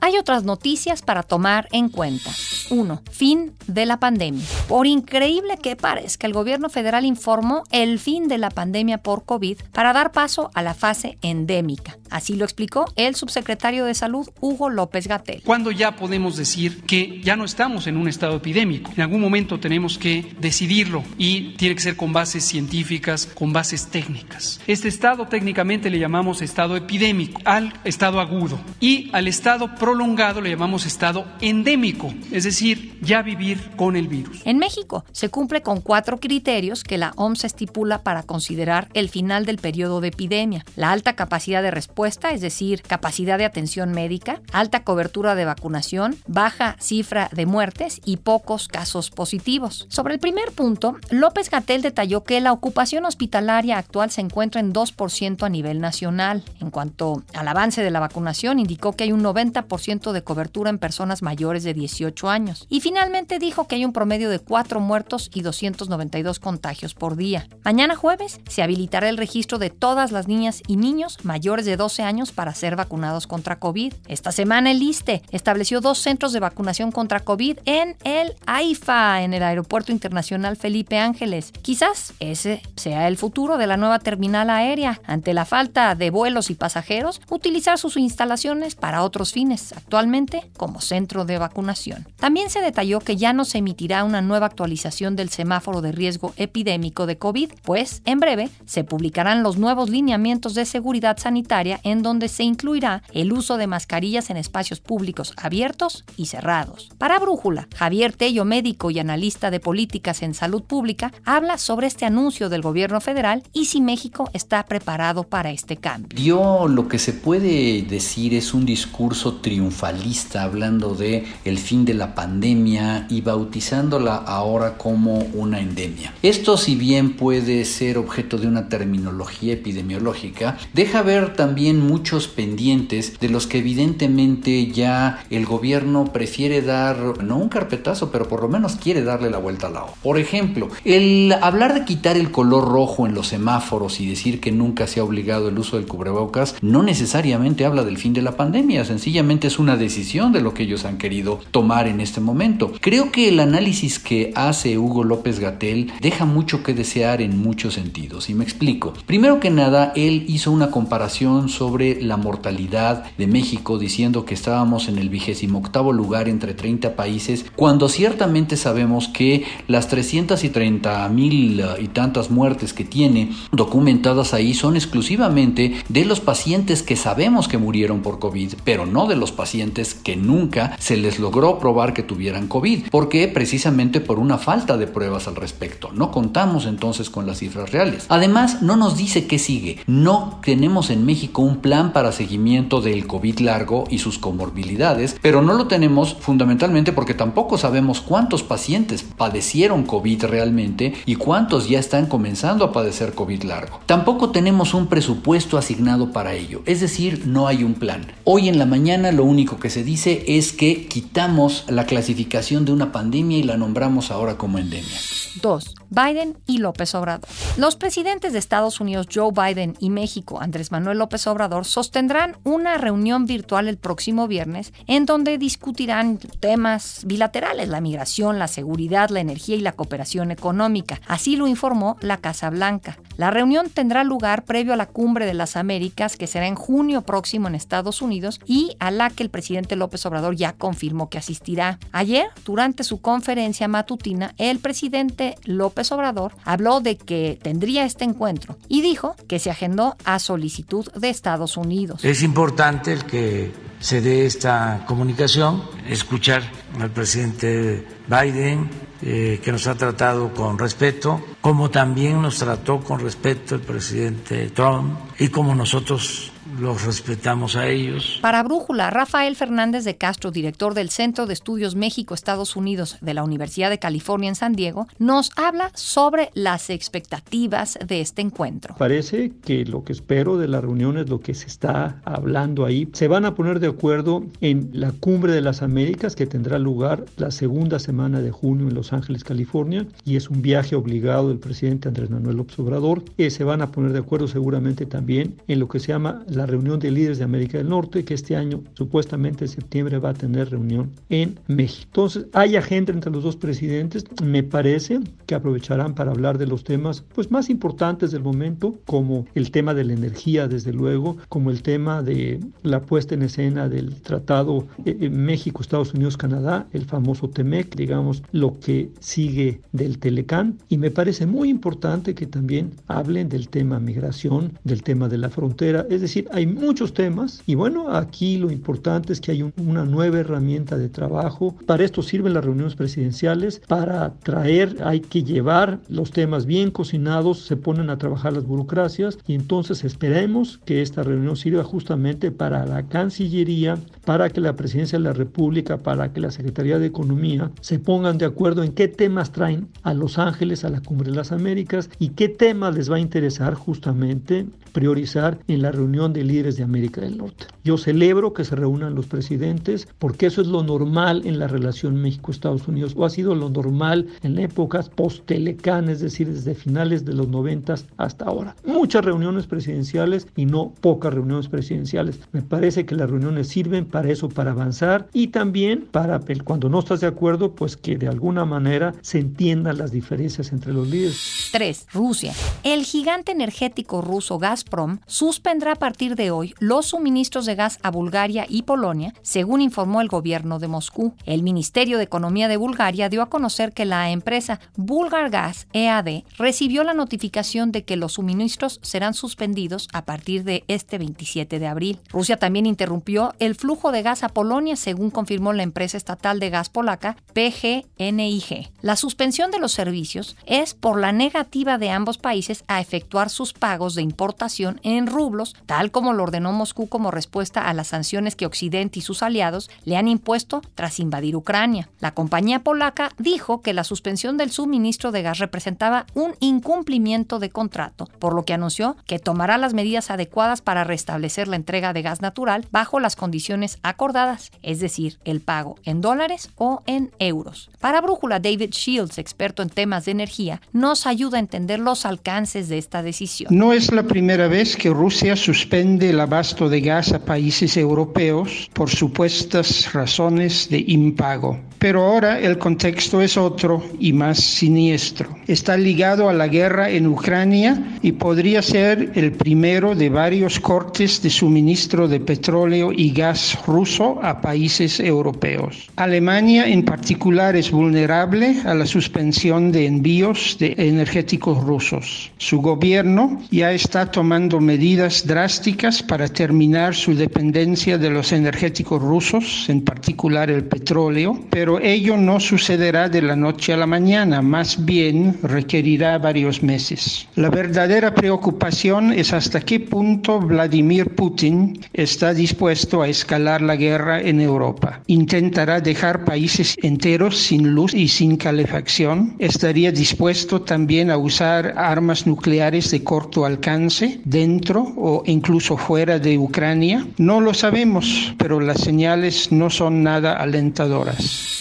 Hay 0.00 0.16
otras 0.16 0.44
noticias 0.44 1.02
para 1.02 1.22
tomar 1.22 1.68
en 1.72 1.88
cuenta. 1.88 2.30
1. 2.70 3.02
Fin 3.10 3.52
de 3.66 3.86
la 3.86 3.98
pandemia. 3.98 4.44
Por 4.68 4.86
increíble 4.86 5.58
que 5.62 5.76
parezca, 5.76 6.26
el 6.26 6.32
gobierno 6.32 6.68
federal 6.68 7.04
informó 7.04 7.64
el 7.70 7.98
fin 7.98 8.28
de 8.28 8.38
la 8.38 8.50
pandemia 8.50 8.98
por 8.98 9.24
COVID 9.24 9.58
para 9.72 9.92
dar 9.92 10.12
paso 10.12 10.50
a 10.54 10.62
la 10.62 10.74
fase 10.74 11.18
endémica. 11.22 11.96
Así 12.10 12.36
lo 12.36 12.44
explicó 12.44 12.86
el 12.96 13.14
subsecretario 13.14 13.84
de 13.84 13.94
Salud, 13.94 14.28
Hugo 14.40 14.70
López 14.70 15.06
Gatel. 15.06 15.42
¿Cuándo 15.44 15.70
ya 15.70 15.96
podemos 15.96 16.36
decir 16.36 16.82
que 16.82 17.20
ya 17.22 17.36
no 17.36 17.44
estamos 17.44 17.86
en 17.86 17.96
un 17.96 18.08
estado 18.08 18.36
epidémico? 18.36 18.90
En 18.94 19.02
algún 19.02 19.20
momento 19.20 19.60
tenemos 19.60 19.98
que 19.98 20.34
decidirlo 20.40 21.02
y 21.18 21.54
tiene 21.56 21.74
que 21.74 21.82
ser 21.82 21.96
con 21.96 22.12
bases 22.12 22.44
científicas, 22.44 23.26
con 23.26 23.52
bases 23.52 23.88
técnicas. 23.88 24.60
Este 24.66 24.88
estado 24.88 25.26
técnicamente 25.26 25.90
le 25.90 25.98
llamamos 25.98 26.40
estado 26.40 26.76
epidémico, 26.76 27.40
al 27.44 27.74
estado 27.84 28.20
agudo 28.20 28.58
y 28.80 29.10
al 29.12 29.28
estado 29.28 29.74
prolongado 29.88 30.42
le 30.42 30.50
llamamos 30.50 30.84
estado 30.84 31.24
endémico, 31.40 32.12
es 32.30 32.44
decir, 32.44 32.98
ya 33.00 33.22
vivir 33.22 33.70
con 33.76 33.96
el 33.96 34.06
virus. 34.06 34.42
En 34.44 34.58
México 34.58 35.06
se 35.12 35.30
cumple 35.30 35.62
con 35.62 35.80
cuatro 35.80 36.20
criterios 36.20 36.84
que 36.84 36.98
la 36.98 37.14
OMS 37.16 37.44
estipula 37.44 38.02
para 38.02 38.22
considerar 38.22 38.90
el 38.92 39.08
final 39.08 39.46
del 39.46 39.56
periodo 39.56 40.02
de 40.02 40.08
epidemia. 40.08 40.66
La 40.76 40.92
alta 40.92 41.14
capacidad 41.16 41.62
de 41.62 41.70
respuesta, 41.70 42.32
es 42.32 42.42
decir, 42.42 42.82
capacidad 42.82 43.38
de 43.38 43.46
atención 43.46 43.92
médica, 43.92 44.42
alta 44.52 44.84
cobertura 44.84 45.34
de 45.34 45.46
vacunación, 45.46 46.16
baja 46.26 46.76
cifra 46.78 47.30
de 47.32 47.46
muertes 47.46 48.02
y 48.04 48.18
pocos 48.18 48.68
casos 48.68 49.08
positivos. 49.08 49.86
Sobre 49.88 50.12
el 50.12 50.20
primer 50.20 50.52
punto, 50.52 50.98
López 51.08 51.48
Gatel 51.48 51.80
detalló 51.80 52.24
que 52.24 52.42
la 52.42 52.52
ocupación 52.52 53.06
hospitalaria 53.06 53.78
actual 53.78 54.10
se 54.10 54.20
encuentra 54.20 54.60
en 54.60 54.74
2% 54.74 55.44
a 55.44 55.48
nivel 55.48 55.80
nacional. 55.80 56.44
En 56.60 56.70
cuanto 56.70 57.22
al 57.32 57.48
avance 57.48 57.82
de 57.82 57.90
la 57.90 58.00
vacunación, 58.00 58.58
indicó 58.58 58.92
que 58.92 59.04
hay 59.04 59.12
un 59.12 59.24
90% 59.24 59.77
de 59.78 60.22
cobertura 60.22 60.70
en 60.70 60.78
personas 60.78 61.22
mayores 61.22 61.64
de 61.64 61.72
18 61.72 62.28
años. 62.28 62.66
Y 62.68 62.80
finalmente 62.80 63.38
dijo 63.38 63.66
que 63.66 63.76
hay 63.76 63.84
un 63.84 63.92
promedio 63.92 64.28
de 64.28 64.38
4 64.38 64.80
muertos 64.80 65.30
y 65.32 65.42
292 65.42 66.40
contagios 66.40 66.94
por 66.94 67.16
día. 67.16 67.48
Mañana 67.64 67.96
jueves 67.96 68.40
se 68.48 68.62
habilitará 68.62 69.08
el 69.08 69.16
registro 69.16 69.58
de 69.58 69.70
todas 69.70 70.12
las 70.12 70.28
niñas 70.28 70.62
y 70.66 70.76
niños 70.76 71.18
mayores 71.24 71.64
de 71.64 71.76
12 71.76 72.02
años 72.02 72.32
para 72.32 72.54
ser 72.54 72.76
vacunados 72.76 73.26
contra 73.26 73.58
COVID. 73.58 73.94
Esta 74.08 74.32
semana 74.32 74.70
el 74.70 74.82
ISTE 74.82 75.22
estableció 75.30 75.80
dos 75.80 75.98
centros 75.98 76.32
de 76.32 76.40
vacunación 76.40 76.92
contra 76.92 77.20
COVID 77.20 77.58
en 77.64 77.96
el 78.04 78.34
AIFA, 78.46 79.22
en 79.22 79.32
el 79.32 79.42
Aeropuerto 79.42 79.92
Internacional 79.92 80.56
Felipe 80.56 80.98
Ángeles. 80.98 81.52
Quizás 81.62 82.12
ese 82.20 82.62
sea 82.76 83.08
el 83.08 83.16
futuro 83.16 83.56
de 83.56 83.66
la 83.66 83.76
nueva 83.76 84.00
terminal 84.00 84.50
aérea. 84.50 85.00
Ante 85.06 85.32
la 85.34 85.44
falta 85.44 85.94
de 85.94 86.10
vuelos 86.10 86.50
y 86.50 86.54
pasajeros, 86.54 87.20
utilizar 87.30 87.78
sus 87.78 87.96
instalaciones 87.96 88.74
para 88.74 89.02
otros 89.02 89.32
fines 89.32 89.67
actualmente 89.72 90.50
como 90.56 90.80
centro 90.80 91.24
de 91.24 91.38
vacunación. 91.38 92.06
También 92.16 92.50
se 92.50 92.60
detalló 92.60 93.00
que 93.00 93.16
ya 93.16 93.32
no 93.32 93.44
se 93.44 93.58
emitirá 93.58 94.04
una 94.04 94.22
nueva 94.22 94.46
actualización 94.46 95.16
del 95.16 95.28
semáforo 95.28 95.80
de 95.80 95.92
riesgo 95.92 96.32
epidémico 96.36 97.06
de 97.06 97.18
COVID, 97.18 97.50
pues 97.62 98.02
en 98.04 98.20
breve 98.20 98.48
se 98.66 98.84
publicarán 98.84 99.42
los 99.42 99.58
nuevos 99.58 99.90
lineamientos 99.90 100.54
de 100.54 100.64
seguridad 100.64 101.18
sanitaria 101.18 101.80
en 101.82 102.02
donde 102.02 102.28
se 102.28 102.44
incluirá 102.44 103.02
el 103.12 103.32
uso 103.32 103.56
de 103.56 103.66
mascarillas 103.66 104.30
en 104.30 104.36
espacios 104.36 104.80
públicos 104.80 105.32
abiertos 105.36 106.04
y 106.16 106.26
cerrados. 106.26 106.90
Para 106.98 107.18
Brújula, 107.18 107.68
Javier 107.76 108.12
Tello, 108.12 108.44
médico 108.44 108.90
y 108.90 108.98
analista 108.98 109.50
de 109.50 109.60
políticas 109.60 110.22
en 110.22 110.34
salud 110.34 110.62
pública, 110.62 111.12
habla 111.24 111.58
sobre 111.58 111.86
este 111.86 112.04
anuncio 112.04 112.48
del 112.48 112.62
gobierno 112.62 113.00
federal 113.00 113.42
y 113.52 113.66
si 113.66 113.80
México 113.80 114.30
está 114.32 114.64
preparado 114.64 115.24
para 115.24 115.50
este 115.50 115.76
cambio. 115.76 116.18
Yo 116.18 116.66
lo 116.68 116.88
que 116.88 116.98
se 116.98 117.12
puede 117.12 117.82
decir 117.82 118.34
es 118.34 118.54
un 118.54 118.64
discurso 118.64 119.36
triunfal 119.36 119.57
triunfalista 119.58 120.44
hablando 120.44 120.94
de 120.94 121.24
el 121.44 121.58
fin 121.58 121.84
de 121.84 121.94
la 121.94 122.14
pandemia 122.14 123.08
y 123.10 123.22
bautizándola 123.22 124.14
ahora 124.14 124.78
como 124.78 125.18
una 125.34 125.58
endemia. 125.58 126.14
Esto 126.22 126.56
si 126.56 126.76
bien 126.76 127.16
puede 127.16 127.64
ser 127.64 127.98
objeto 127.98 128.38
de 128.38 128.46
una 128.46 128.68
terminología 128.68 129.54
epidemiológica, 129.54 130.58
deja 130.74 131.02
ver 131.02 131.34
también 131.34 131.84
muchos 131.84 132.28
pendientes 132.28 133.18
de 133.18 133.28
los 133.30 133.48
que 133.48 133.58
evidentemente 133.58 134.68
ya 134.68 135.24
el 135.28 135.44
gobierno 135.44 136.12
prefiere 136.12 136.62
dar, 136.62 137.24
no 137.24 137.36
un 137.36 137.48
carpetazo, 137.48 138.12
pero 138.12 138.28
por 138.28 138.42
lo 138.42 138.48
menos 138.48 138.76
quiere 138.76 139.02
darle 139.02 139.28
la 139.28 139.38
vuelta 139.38 139.66
al 139.66 139.74
lado. 139.74 139.88
Por 140.04 140.18
ejemplo, 140.18 140.68
el 140.84 141.34
hablar 141.42 141.74
de 141.74 141.84
quitar 141.84 142.16
el 142.16 142.30
color 142.30 142.68
rojo 142.68 143.08
en 143.08 143.14
los 143.14 143.26
semáforos 143.26 143.98
y 143.98 144.08
decir 144.08 144.40
que 144.40 144.52
nunca 144.52 144.86
se 144.86 145.00
ha 145.00 145.04
obligado 145.04 145.48
el 145.48 145.58
uso 145.58 145.76
del 145.76 145.86
cubrebocas 145.88 146.54
no 146.62 146.84
necesariamente 146.84 147.64
habla 147.64 147.82
del 147.82 147.98
fin 147.98 148.12
de 148.12 148.22
la 148.22 148.36
pandemia, 148.36 148.84
sencillamente 148.84 149.47
es 149.48 149.58
una 149.58 149.76
decisión 149.76 150.32
de 150.32 150.40
lo 150.40 150.54
que 150.54 150.62
ellos 150.62 150.84
han 150.84 150.98
querido 150.98 151.40
tomar 151.50 151.88
en 151.88 152.00
este 152.00 152.20
momento. 152.20 152.72
Creo 152.80 153.10
que 153.10 153.28
el 153.28 153.40
análisis 153.40 153.98
que 153.98 154.32
hace 154.36 154.78
Hugo 154.78 155.02
López 155.02 155.40
Gatel 155.40 155.92
deja 156.00 156.24
mucho 156.24 156.62
que 156.62 156.74
desear 156.74 157.20
en 157.20 157.38
muchos 157.38 157.74
sentidos 157.74 158.30
y 158.30 158.34
me 158.34 158.44
explico. 158.44 158.92
Primero 159.06 159.40
que 159.40 159.50
nada, 159.50 159.92
él 159.96 160.24
hizo 160.28 160.52
una 160.52 160.70
comparación 160.70 161.48
sobre 161.48 162.00
la 162.00 162.16
mortalidad 162.16 163.04
de 163.16 163.26
México 163.26 163.78
diciendo 163.78 164.24
que 164.24 164.34
estábamos 164.34 164.88
en 164.88 164.98
el 164.98 165.08
vigésimo 165.08 165.58
octavo 165.58 165.92
lugar 165.92 166.28
entre 166.28 166.54
30 166.54 166.94
países 166.94 167.46
cuando 167.56 167.88
ciertamente 167.88 168.56
sabemos 168.56 169.08
que 169.08 169.44
las 169.66 169.88
330 169.88 171.08
mil 171.08 171.62
y 171.80 171.88
tantas 171.88 172.30
muertes 172.30 172.72
que 172.72 172.84
tiene 172.84 173.30
documentadas 173.52 174.34
ahí 174.34 174.54
son 174.54 174.76
exclusivamente 174.76 175.82
de 175.88 176.04
los 176.04 176.20
pacientes 176.20 176.82
que 176.82 176.96
sabemos 176.96 177.48
que 177.48 177.58
murieron 177.58 178.02
por 178.02 178.18
COVID, 178.18 178.54
pero 178.64 178.86
no 178.86 179.06
de 179.06 179.16
los 179.16 179.32
pacientes 179.38 179.94
que 179.94 180.16
nunca 180.16 180.76
se 180.80 180.96
les 180.96 181.20
logró 181.20 181.60
probar 181.60 181.94
que 181.94 182.02
tuvieran 182.02 182.48
COVID. 182.48 182.88
¿Por 182.90 183.08
qué? 183.08 183.28
Precisamente 183.28 184.00
por 184.00 184.18
una 184.18 184.36
falta 184.36 184.76
de 184.76 184.88
pruebas 184.88 185.28
al 185.28 185.36
respecto. 185.36 185.90
No 185.94 186.10
contamos 186.10 186.66
entonces 186.66 187.08
con 187.08 187.24
las 187.24 187.38
cifras 187.38 187.70
reales. 187.70 188.06
Además, 188.08 188.62
no 188.62 188.74
nos 188.74 188.96
dice 188.96 189.28
qué 189.28 189.38
sigue. 189.38 189.78
No 189.86 190.40
tenemos 190.42 190.90
en 190.90 191.06
México 191.06 191.42
un 191.42 191.58
plan 191.58 191.92
para 191.92 192.10
seguimiento 192.10 192.80
del 192.80 193.06
COVID 193.06 193.38
largo 193.38 193.84
y 193.88 193.98
sus 193.98 194.18
comorbilidades, 194.18 195.16
pero 195.22 195.40
no 195.40 195.54
lo 195.54 195.68
tenemos 195.68 196.16
fundamentalmente 196.18 196.92
porque 196.92 197.14
tampoco 197.14 197.58
sabemos 197.58 198.00
cuántos 198.00 198.42
pacientes 198.42 199.04
padecieron 199.04 199.84
COVID 199.84 200.24
realmente 200.24 200.94
y 201.06 201.14
cuántos 201.14 201.68
ya 201.68 201.78
están 201.78 202.06
comenzando 202.06 202.64
a 202.64 202.72
padecer 202.72 203.14
COVID 203.14 203.44
largo. 203.44 203.78
Tampoco 203.86 204.30
tenemos 204.30 204.74
un 204.74 204.88
presupuesto 204.88 205.58
asignado 205.58 206.10
para 206.10 206.34
ello, 206.34 206.62
es 206.66 206.80
decir, 206.80 207.22
no 207.26 207.46
hay 207.46 207.62
un 207.62 207.74
plan. 207.74 208.06
Hoy 208.24 208.48
en 208.48 208.58
la 208.58 208.66
mañana 208.66 209.12
lo 209.12 209.24
único 209.28 209.58
que 209.58 209.70
se 209.70 209.84
dice 209.84 210.24
es 210.26 210.52
que 210.52 210.86
quitamos 210.86 211.64
la 211.68 211.86
clasificación 211.86 212.64
de 212.64 212.72
una 212.72 212.92
pandemia 212.92 213.38
y 213.38 213.42
la 213.42 213.56
nombramos 213.56 214.10
ahora 214.10 214.36
como 214.36 214.58
endemia. 214.58 214.98
2. 215.42 215.74
Biden 215.90 216.38
y 216.46 216.58
López 216.58 216.94
Obrador. 216.94 217.28
Los 217.56 217.76
presidentes 217.76 218.32
de 218.32 218.38
Estados 218.38 218.80
Unidos 218.80 219.08
Joe 219.12 219.32
Biden 219.32 219.76
y 219.80 219.90
México 219.90 220.40
Andrés 220.40 220.70
Manuel 220.70 220.98
López 220.98 221.26
Obrador 221.26 221.64
sostendrán 221.64 222.36
una 222.44 222.78
reunión 222.78 223.26
virtual 223.26 223.68
el 223.68 223.78
próximo 223.78 224.28
viernes 224.28 224.72
en 224.86 225.06
donde 225.06 225.38
discutirán 225.38 226.18
temas 226.18 227.02
bilaterales, 227.06 227.68
la 227.68 227.80
migración, 227.80 228.38
la 228.38 228.48
seguridad, 228.48 229.10
la 229.10 229.20
energía 229.20 229.56
y 229.56 229.60
la 229.60 229.72
cooperación 229.72 230.30
económica. 230.30 231.00
Así 231.06 231.36
lo 231.36 231.46
informó 231.46 231.96
la 232.00 232.18
Casa 232.18 232.50
Blanca. 232.50 232.98
La 233.16 233.30
reunión 233.30 233.70
tendrá 233.70 234.04
lugar 234.04 234.44
previo 234.44 234.72
a 234.72 234.76
la 234.76 234.86
Cumbre 234.86 235.26
de 235.26 235.34
las 235.34 235.56
Américas 235.56 236.16
que 236.16 236.26
será 236.26 236.46
en 236.46 236.54
junio 236.54 237.02
próximo 237.02 237.48
en 237.48 237.54
Estados 237.54 238.02
Unidos 238.02 238.40
y 238.46 238.76
a 238.78 238.90
la 238.90 239.10
que 239.10 239.22
el 239.22 239.30
presidente 239.30 239.76
López 239.76 240.04
Obrador 240.06 240.36
ya 240.36 240.52
confirmó 240.52 241.08
que 241.08 241.18
asistirá. 241.18 241.78
Ayer, 241.92 242.26
durante 242.44 242.84
su 242.84 243.00
conferencia 243.00 243.68
matutina, 243.68 244.34
el 244.38 244.58
presidente 244.58 245.36
López 245.44 245.77
Obrador 245.92 246.32
habló 246.44 246.80
de 246.80 246.96
que 246.96 247.38
tendría 247.42 247.84
este 247.84 248.04
encuentro 248.04 248.56
y 248.68 248.82
dijo 248.82 249.14
que 249.28 249.38
se 249.38 249.50
agendó 249.50 249.96
a 250.04 250.18
solicitud 250.18 250.86
de 250.92 251.08
Estados 251.08 251.56
Unidos. 251.56 252.04
Es 252.04 252.22
importante 252.22 252.92
el 252.92 253.04
que 253.04 253.52
se 253.80 254.00
dé 254.00 254.26
esta 254.26 254.84
comunicación, 254.86 255.62
escuchar 255.88 256.42
al 256.80 256.90
presidente 256.90 257.86
Biden, 258.08 258.68
eh, 259.00 259.40
que 259.42 259.52
nos 259.52 259.66
ha 259.68 259.76
tratado 259.76 260.34
con 260.34 260.58
respeto, 260.58 261.22
como 261.40 261.70
también 261.70 262.20
nos 262.20 262.38
trató 262.38 262.80
con 262.80 262.98
respeto 262.98 263.54
el 263.54 263.60
presidente 263.60 264.50
Trump 264.50 264.98
y 265.18 265.28
como 265.28 265.54
nosotros 265.54 266.32
los 266.60 266.84
respetamos 266.84 267.56
a 267.56 267.68
ellos. 267.68 268.18
Para 268.22 268.42
Brújula, 268.42 268.90
Rafael 268.90 269.36
Fernández 269.36 269.84
de 269.84 269.96
Castro, 269.96 270.30
director 270.30 270.74
del 270.74 270.90
Centro 270.90 271.26
de 271.26 271.32
Estudios 271.32 271.76
México-Estados 271.76 272.56
Unidos 272.56 272.98
de 273.00 273.14
la 273.14 273.24
Universidad 273.24 273.70
de 273.70 273.78
California 273.78 274.28
en 274.28 274.34
San 274.34 274.52
Diego, 274.54 274.86
nos 274.98 275.30
habla 275.36 275.70
sobre 275.74 276.30
las 276.34 276.70
expectativas 276.70 277.78
de 277.86 278.00
este 278.00 278.22
encuentro. 278.22 278.74
Parece 278.78 279.32
que 279.44 279.64
lo 279.64 279.84
que 279.84 279.92
espero 279.92 280.38
de 280.38 280.48
la 280.48 280.60
reunión 280.60 280.98
es 280.98 281.08
lo 281.08 281.20
que 281.20 281.34
se 281.34 281.46
está 281.46 282.00
hablando 282.04 282.64
ahí. 282.64 282.88
Se 282.92 283.08
van 283.08 283.24
a 283.24 283.34
poner 283.34 283.60
de 283.60 283.68
acuerdo 283.68 284.24
en 284.40 284.70
la 284.72 284.92
Cumbre 284.92 285.32
de 285.32 285.40
las 285.40 285.62
Américas 285.62 286.16
que 286.16 286.26
tendrá 286.26 286.58
lugar 286.58 287.04
la 287.16 287.30
segunda 287.30 287.78
semana 287.78 288.20
de 288.20 288.30
junio 288.30 288.68
en 288.68 288.74
Los 288.74 288.92
Ángeles, 288.92 289.24
California, 289.24 289.86
y 290.04 290.16
es 290.16 290.28
un 290.28 290.42
viaje 290.42 290.74
obligado 290.74 291.28
del 291.28 291.38
presidente 291.38 291.88
Andrés 291.88 292.10
Manuel 292.10 292.36
López 292.36 292.58
Obrador. 292.58 293.02
Eh, 293.16 293.30
se 293.30 293.44
van 293.44 293.62
a 293.62 293.70
poner 293.70 293.92
de 293.92 294.00
acuerdo 294.00 294.28
seguramente 294.28 294.86
también 294.86 295.36
en 295.46 295.60
lo 295.60 295.68
que 295.68 295.80
se 295.80 295.88
llama 295.88 296.24
la 296.28 296.46
reunión 296.48 296.80
de 296.80 296.90
líderes 296.90 297.18
de 297.18 297.24
América 297.24 297.58
del 297.58 297.68
Norte, 297.68 298.04
que 298.04 298.14
este 298.14 298.34
año, 298.34 298.62
supuestamente 298.74 299.44
en 299.44 299.50
septiembre, 299.50 299.98
va 299.98 300.10
a 300.10 300.14
tener 300.14 300.50
reunión 300.50 300.90
en 301.08 301.38
México. 301.46 301.86
Entonces, 301.86 302.26
hay 302.32 302.56
agenda 302.56 302.92
entre 302.92 303.12
los 303.12 303.22
dos 303.22 303.36
presidentes. 303.36 304.04
Me 304.22 304.42
parece 304.42 305.00
que 305.26 305.34
aprovecharán 305.34 305.94
para 305.94 306.10
hablar 306.10 306.38
de 306.38 306.46
los 306.46 306.64
temas 306.64 307.04
pues, 307.14 307.30
más 307.30 307.50
importantes 307.50 308.10
del 308.10 308.22
momento, 308.22 308.78
como 308.84 309.26
el 309.34 309.50
tema 309.50 309.74
de 309.74 309.84
la 309.84 309.92
energía, 309.92 310.48
desde 310.48 310.72
luego, 310.72 311.16
como 311.28 311.50
el 311.50 311.62
tema 311.62 312.02
de 312.02 312.40
la 312.62 312.82
puesta 312.82 313.14
en 313.14 313.22
escena 313.22 313.68
del 313.68 314.00
Tratado 314.02 314.66
eh, 314.84 314.96
eh, 315.00 315.10
México, 315.10 315.62
Estados 315.62 315.94
Unidos, 315.94 316.16
Canadá, 316.16 316.66
el 316.72 316.84
famoso 316.84 317.28
TEMEC, 317.28 317.76
digamos, 317.76 318.22
lo 318.32 318.58
que 318.58 318.90
sigue 319.00 319.60
del 319.72 319.98
Telecán. 319.98 320.58
Y 320.68 320.78
me 320.78 320.90
parece 320.90 321.26
muy 321.26 321.48
importante 321.48 322.14
que 322.14 322.26
también 322.26 322.72
hablen 322.86 323.28
del 323.28 323.48
tema 323.48 323.78
migración, 323.78 324.58
del 324.64 324.82
tema 324.82 325.08
de 325.08 325.18
la 325.18 325.30
frontera. 325.30 325.86
Es 325.90 326.00
decir, 326.00 326.28
hay 326.38 326.46
muchos 326.46 326.94
temas 326.94 327.42
y 327.46 327.56
bueno, 327.56 327.90
aquí 327.90 328.36
lo 328.38 328.52
importante 328.52 329.12
es 329.12 329.20
que 329.20 329.32
hay 329.32 329.42
una 329.56 329.84
nueva 329.84 330.20
herramienta 330.20 330.78
de 330.78 330.88
trabajo. 330.88 331.56
Para 331.66 331.84
esto 331.84 332.00
sirven 332.00 332.34
las 332.34 332.44
reuniones 332.44 332.76
presidenciales, 332.76 333.60
para 333.66 334.14
traer, 334.20 334.76
hay 334.84 335.00
que 335.00 335.24
llevar 335.24 335.80
los 335.88 336.12
temas 336.12 336.46
bien 336.46 336.70
cocinados, 336.70 337.40
se 337.40 337.56
ponen 337.56 337.90
a 337.90 337.98
trabajar 337.98 338.34
las 338.34 338.44
burocracias 338.44 339.18
y 339.26 339.34
entonces 339.34 339.82
esperemos 339.82 340.60
que 340.64 340.80
esta 340.80 341.02
reunión 341.02 341.36
sirva 341.36 341.64
justamente 341.64 342.30
para 342.30 342.64
la 342.66 342.86
Cancillería, 342.86 343.76
para 344.04 344.30
que 344.30 344.40
la 344.40 344.54
Presidencia 344.54 344.98
de 344.98 345.04
la 345.04 345.12
República, 345.12 345.78
para 345.78 346.12
que 346.12 346.20
la 346.20 346.30
Secretaría 346.30 346.78
de 346.78 346.86
Economía 346.86 347.50
se 347.60 347.80
pongan 347.80 348.16
de 348.16 348.26
acuerdo 348.26 348.62
en 348.62 348.72
qué 348.72 348.86
temas 348.86 349.32
traen 349.32 349.66
a 349.82 349.92
Los 349.92 350.18
Ángeles 350.18 350.64
a 350.64 350.70
la 350.70 350.82
Cumbre 350.82 351.10
de 351.10 351.16
las 351.16 351.32
Américas 351.32 351.90
y 351.98 352.10
qué 352.10 352.28
temas 352.28 352.76
les 352.76 352.90
va 352.90 352.96
a 352.96 353.00
interesar 353.00 353.54
justamente 353.54 354.46
priorizar 354.72 355.40
en 355.48 355.62
la 355.62 355.72
reunión 355.72 356.12
de 356.12 356.22
líderes 356.28 356.56
de 356.56 356.62
América 356.62 357.00
del 357.00 357.16
Norte. 357.16 357.46
Yo 357.68 357.76
celebro 357.76 358.32
que 358.32 358.46
se 358.46 358.56
reúnan 358.56 358.94
los 358.94 359.04
presidentes 359.04 359.88
porque 359.98 360.24
eso 360.24 360.40
es 360.40 360.46
lo 360.46 360.62
normal 360.62 361.20
en 361.26 361.38
la 361.38 361.48
relación 361.48 362.00
México-Estados 362.00 362.66
Unidos 362.66 362.94
o 362.96 363.04
ha 363.04 363.10
sido 363.10 363.34
lo 363.34 363.50
normal 363.50 364.06
en 364.22 364.38
épocas 364.38 364.88
post-Telecán, 364.88 365.90
es 365.90 366.00
decir, 366.00 366.32
desde 366.32 366.54
finales 366.54 367.04
de 367.04 367.12
los 367.12 367.28
90 367.28 367.74
hasta 367.98 368.24
ahora. 368.24 368.56
Muchas 368.64 369.04
reuniones 369.04 369.46
presidenciales 369.46 370.26
y 370.34 370.46
no 370.46 370.72
pocas 370.80 371.12
reuniones 371.12 371.48
presidenciales. 371.48 372.18
Me 372.32 372.40
parece 372.40 372.86
que 372.86 372.94
las 372.94 373.10
reuniones 373.10 373.48
sirven 373.48 373.84
para 373.84 374.08
eso, 374.08 374.30
para 374.30 374.52
avanzar 374.52 375.06
y 375.12 375.26
también 375.26 375.88
para 375.90 376.20
cuando 376.44 376.70
no 376.70 376.78
estás 376.78 377.00
de 377.00 377.06
acuerdo, 377.06 377.54
pues 377.54 377.76
que 377.76 377.98
de 377.98 378.08
alguna 378.08 378.46
manera 378.46 378.94
se 379.02 379.18
entiendan 379.18 379.76
las 379.76 379.92
diferencias 379.92 380.52
entre 380.52 380.72
los 380.72 380.88
líderes. 380.88 381.50
3. 381.52 381.88
Rusia. 381.92 382.32
El 382.64 382.84
gigante 382.84 383.32
energético 383.32 384.00
ruso 384.00 384.38
Gazprom 384.38 385.00
suspendrá 385.06 385.72
a 385.72 385.76
partir 385.76 386.16
de 386.16 386.30
hoy 386.30 386.54
los 386.60 386.86
suministros 386.86 387.44
de 387.44 387.57
gas 387.58 387.78
a 387.82 387.90
Bulgaria 387.90 388.46
y 388.48 388.62
Polonia, 388.62 389.12
según 389.20 389.60
informó 389.60 390.00
el 390.00 390.08
gobierno 390.08 390.58
de 390.58 390.68
Moscú. 390.68 391.14
El 391.26 391.42
Ministerio 391.42 391.98
de 391.98 392.04
Economía 392.04 392.48
de 392.48 392.56
Bulgaria 392.56 393.10
dio 393.10 393.20
a 393.20 393.28
conocer 393.28 393.72
que 393.72 393.84
la 393.84 394.10
empresa 394.10 394.60
Bulgar 394.76 395.28
Gas 395.28 395.66
EAD 395.72 396.22
recibió 396.38 396.84
la 396.84 396.94
notificación 396.94 397.72
de 397.72 397.82
que 397.84 397.96
los 397.96 398.14
suministros 398.14 398.78
serán 398.82 399.12
suspendidos 399.12 399.88
a 399.92 400.04
partir 400.04 400.44
de 400.44 400.64
este 400.68 400.98
27 400.98 401.58
de 401.58 401.66
abril. 401.66 401.98
Rusia 402.10 402.36
también 402.36 402.64
interrumpió 402.64 403.34
el 403.40 403.56
flujo 403.56 403.90
de 403.90 404.02
gas 404.02 404.22
a 404.22 404.28
Polonia, 404.28 404.76
según 404.76 405.10
confirmó 405.10 405.52
la 405.52 405.64
empresa 405.64 405.96
estatal 405.96 406.38
de 406.38 406.50
gas 406.50 406.68
polaca 406.68 407.16
PGNIG. 407.34 408.70
La 408.82 408.94
suspensión 408.94 409.50
de 409.50 409.58
los 409.58 409.72
servicios 409.72 410.36
es 410.46 410.74
por 410.74 411.00
la 411.00 411.10
negativa 411.10 411.76
de 411.76 411.90
ambos 411.90 412.18
países 412.18 412.62
a 412.68 412.80
efectuar 412.80 413.30
sus 413.30 413.52
pagos 413.52 413.96
de 413.96 414.02
importación 414.02 414.80
en 414.84 415.08
rublos, 415.08 415.56
tal 415.66 415.90
como 415.90 416.12
lo 416.12 416.22
ordenó 416.22 416.52
Moscú 416.52 416.88
como 416.88 417.10
respuesta 417.10 417.37
a 417.38 417.72
las 417.72 417.88
sanciones 417.88 418.34
que 418.34 418.46
Occidente 418.46 418.98
y 418.98 419.02
sus 419.02 419.22
aliados 419.22 419.70
le 419.84 419.96
han 419.96 420.08
impuesto 420.08 420.60
tras 420.74 420.98
invadir 420.98 421.36
Ucrania. 421.36 421.88
La 422.00 422.12
compañía 422.12 422.60
polaca 422.60 423.10
dijo 423.18 423.62
que 423.62 423.72
la 423.72 423.84
suspensión 423.84 424.36
del 424.36 424.50
suministro 424.50 425.12
de 425.12 425.22
gas 425.22 425.38
representaba 425.38 426.06
un 426.14 426.34
incumplimiento 426.40 427.38
de 427.38 427.50
contrato, 427.50 428.08
por 428.18 428.34
lo 428.34 428.44
que 428.44 428.54
anunció 428.54 428.96
que 429.06 429.18
tomará 429.18 429.56
las 429.56 429.72
medidas 429.72 430.10
adecuadas 430.10 430.62
para 430.62 430.84
restablecer 430.84 431.46
la 431.46 431.56
entrega 431.56 431.92
de 431.92 432.02
gas 432.02 432.20
natural 432.20 432.66
bajo 432.72 432.98
las 432.98 433.14
condiciones 433.14 433.78
acordadas, 433.82 434.50
es 434.62 434.80
decir, 434.80 435.18
el 435.24 435.40
pago 435.40 435.76
en 435.84 436.00
dólares 436.00 436.50
o 436.56 436.82
en 436.86 437.12
euros. 437.20 437.70
Para 437.80 438.00
Brújula, 438.00 438.40
David 438.40 438.70
Shields, 438.70 439.18
experto 439.18 439.62
en 439.62 439.70
temas 439.70 440.06
de 440.06 440.10
energía, 440.10 440.60
nos 440.72 441.06
ayuda 441.06 441.36
a 441.36 441.40
entender 441.40 441.78
los 441.78 442.04
alcances 442.04 442.68
de 442.68 442.78
esta 442.78 443.02
decisión. 443.02 443.56
No 443.56 443.72
es 443.72 443.92
la 443.92 444.02
primera 444.02 444.48
vez 444.48 444.76
que 444.76 444.90
Rusia 444.90 445.36
suspende 445.36 446.10
el 446.10 446.20
abasto 446.20 446.68
de 446.68 446.80
gas 446.80 447.12
a 447.12 447.20
países 447.30 447.76
europeos 447.76 448.70
por 448.72 448.88
supuestas 448.88 449.92
razones 449.92 450.68
de 450.72 450.78
impago. 450.88 451.52
Pero 451.78 452.04
ahora 452.04 452.40
el 452.40 452.58
contexto 452.58 453.22
es 453.22 453.36
otro 453.36 453.82
y 454.00 454.12
más 454.12 454.38
siniestro. 454.38 455.36
Está 455.46 455.76
ligado 455.76 456.28
a 456.28 456.32
la 456.32 456.48
guerra 456.48 456.90
en 456.90 457.06
Ucrania 457.06 457.98
y 458.02 458.12
podría 458.12 458.62
ser 458.62 459.12
el 459.14 459.32
primero 459.32 459.94
de 459.94 460.08
varios 460.08 460.58
cortes 460.58 461.22
de 461.22 461.30
suministro 461.30 462.08
de 462.08 462.20
petróleo 462.20 462.92
y 462.92 463.12
gas 463.12 463.56
ruso 463.66 464.18
a 464.22 464.40
países 464.40 464.98
europeos. 464.98 465.88
Alemania 465.96 466.66
en 466.66 466.84
particular 466.84 467.54
es 467.54 467.70
vulnerable 467.70 468.56
a 468.64 468.74
la 468.74 468.86
suspensión 468.86 469.70
de 469.70 469.86
envíos 469.86 470.56
de 470.58 470.74
energéticos 470.76 471.62
rusos. 471.62 472.30
Su 472.38 472.60
gobierno 472.60 473.40
ya 473.50 473.72
está 473.72 474.10
tomando 474.10 474.60
medidas 474.60 475.26
drásticas 475.26 476.02
para 476.02 476.28
terminar 476.28 476.94
su 476.94 477.14
dependencia 477.14 477.98
de 477.98 478.10
los 478.10 478.32
energéticos 478.32 479.00
rusos, 479.00 479.68
en 479.68 479.82
particular 479.82 480.50
el 480.50 480.64
petróleo, 480.64 481.38
pero 481.68 481.84
ello 481.84 482.16
no 482.16 482.40
sucederá 482.40 483.10
de 483.10 483.20
la 483.20 483.36
noche 483.36 483.74
a 483.74 483.76
la 483.76 483.86
mañana, 483.86 484.40
más 484.40 484.86
bien 484.86 485.36
requerirá 485.42 486.16
varios 486.16 486.62
meses. 486.62 487.28
La 487.34 487.50
verdadera 487.50 488.14
preocupación 488.14 489.12
es 489.12 489.34
hasta 489.34 489.60
qué 489.60 489.78
punto 489.78 490.40
Vladimir 490.40 491.14
Putin 491.14 491.78
está 491.92 492.32
dispuesto 492.32 493.02
a 493.02 493.08
escalar 493.08 493.60
la 493.60 493.76
guerra 493.76 494.18
en 494.18 494.40
Europa. 494.40 495.02
¿Intentará 495.08 495.78
dejar 495.82 496.24
países 496.24 496.74
enteros 496.82 497.36
sin 497.36 497.74
luz 497.74 497.92
y 497.92 498.08
sin 498.08 498.38
calefacción? 498.38 499.34
¿Estaría 499.38 499.92
dispuesto 499.92 500.62
también 500.62 501.10
a 501.10 501.18
usar 501.18 501.74
armas 501.76 502.26
nucleares 502.26 502.90
de 502.92 503.04
corto 503.04 503.44
alcance 503.44 504.22
dentro 504.24 504.94
o 504.96 505.22
incluso 505.26 505.76
fuera 505.76 506.18
de 506.18 506.38
Ucrania? 506.38 507.06
No 507.18 507.42
lo 507.42 507.52
sabemos, 507.52 508.34
pero 508.38 508.58
las 508.58 508.80
señales 508.80 509.52
no 509.52 509.68
son 509.68 510.02
nada 510.02 510.32
alentadoras. 510.32 511.57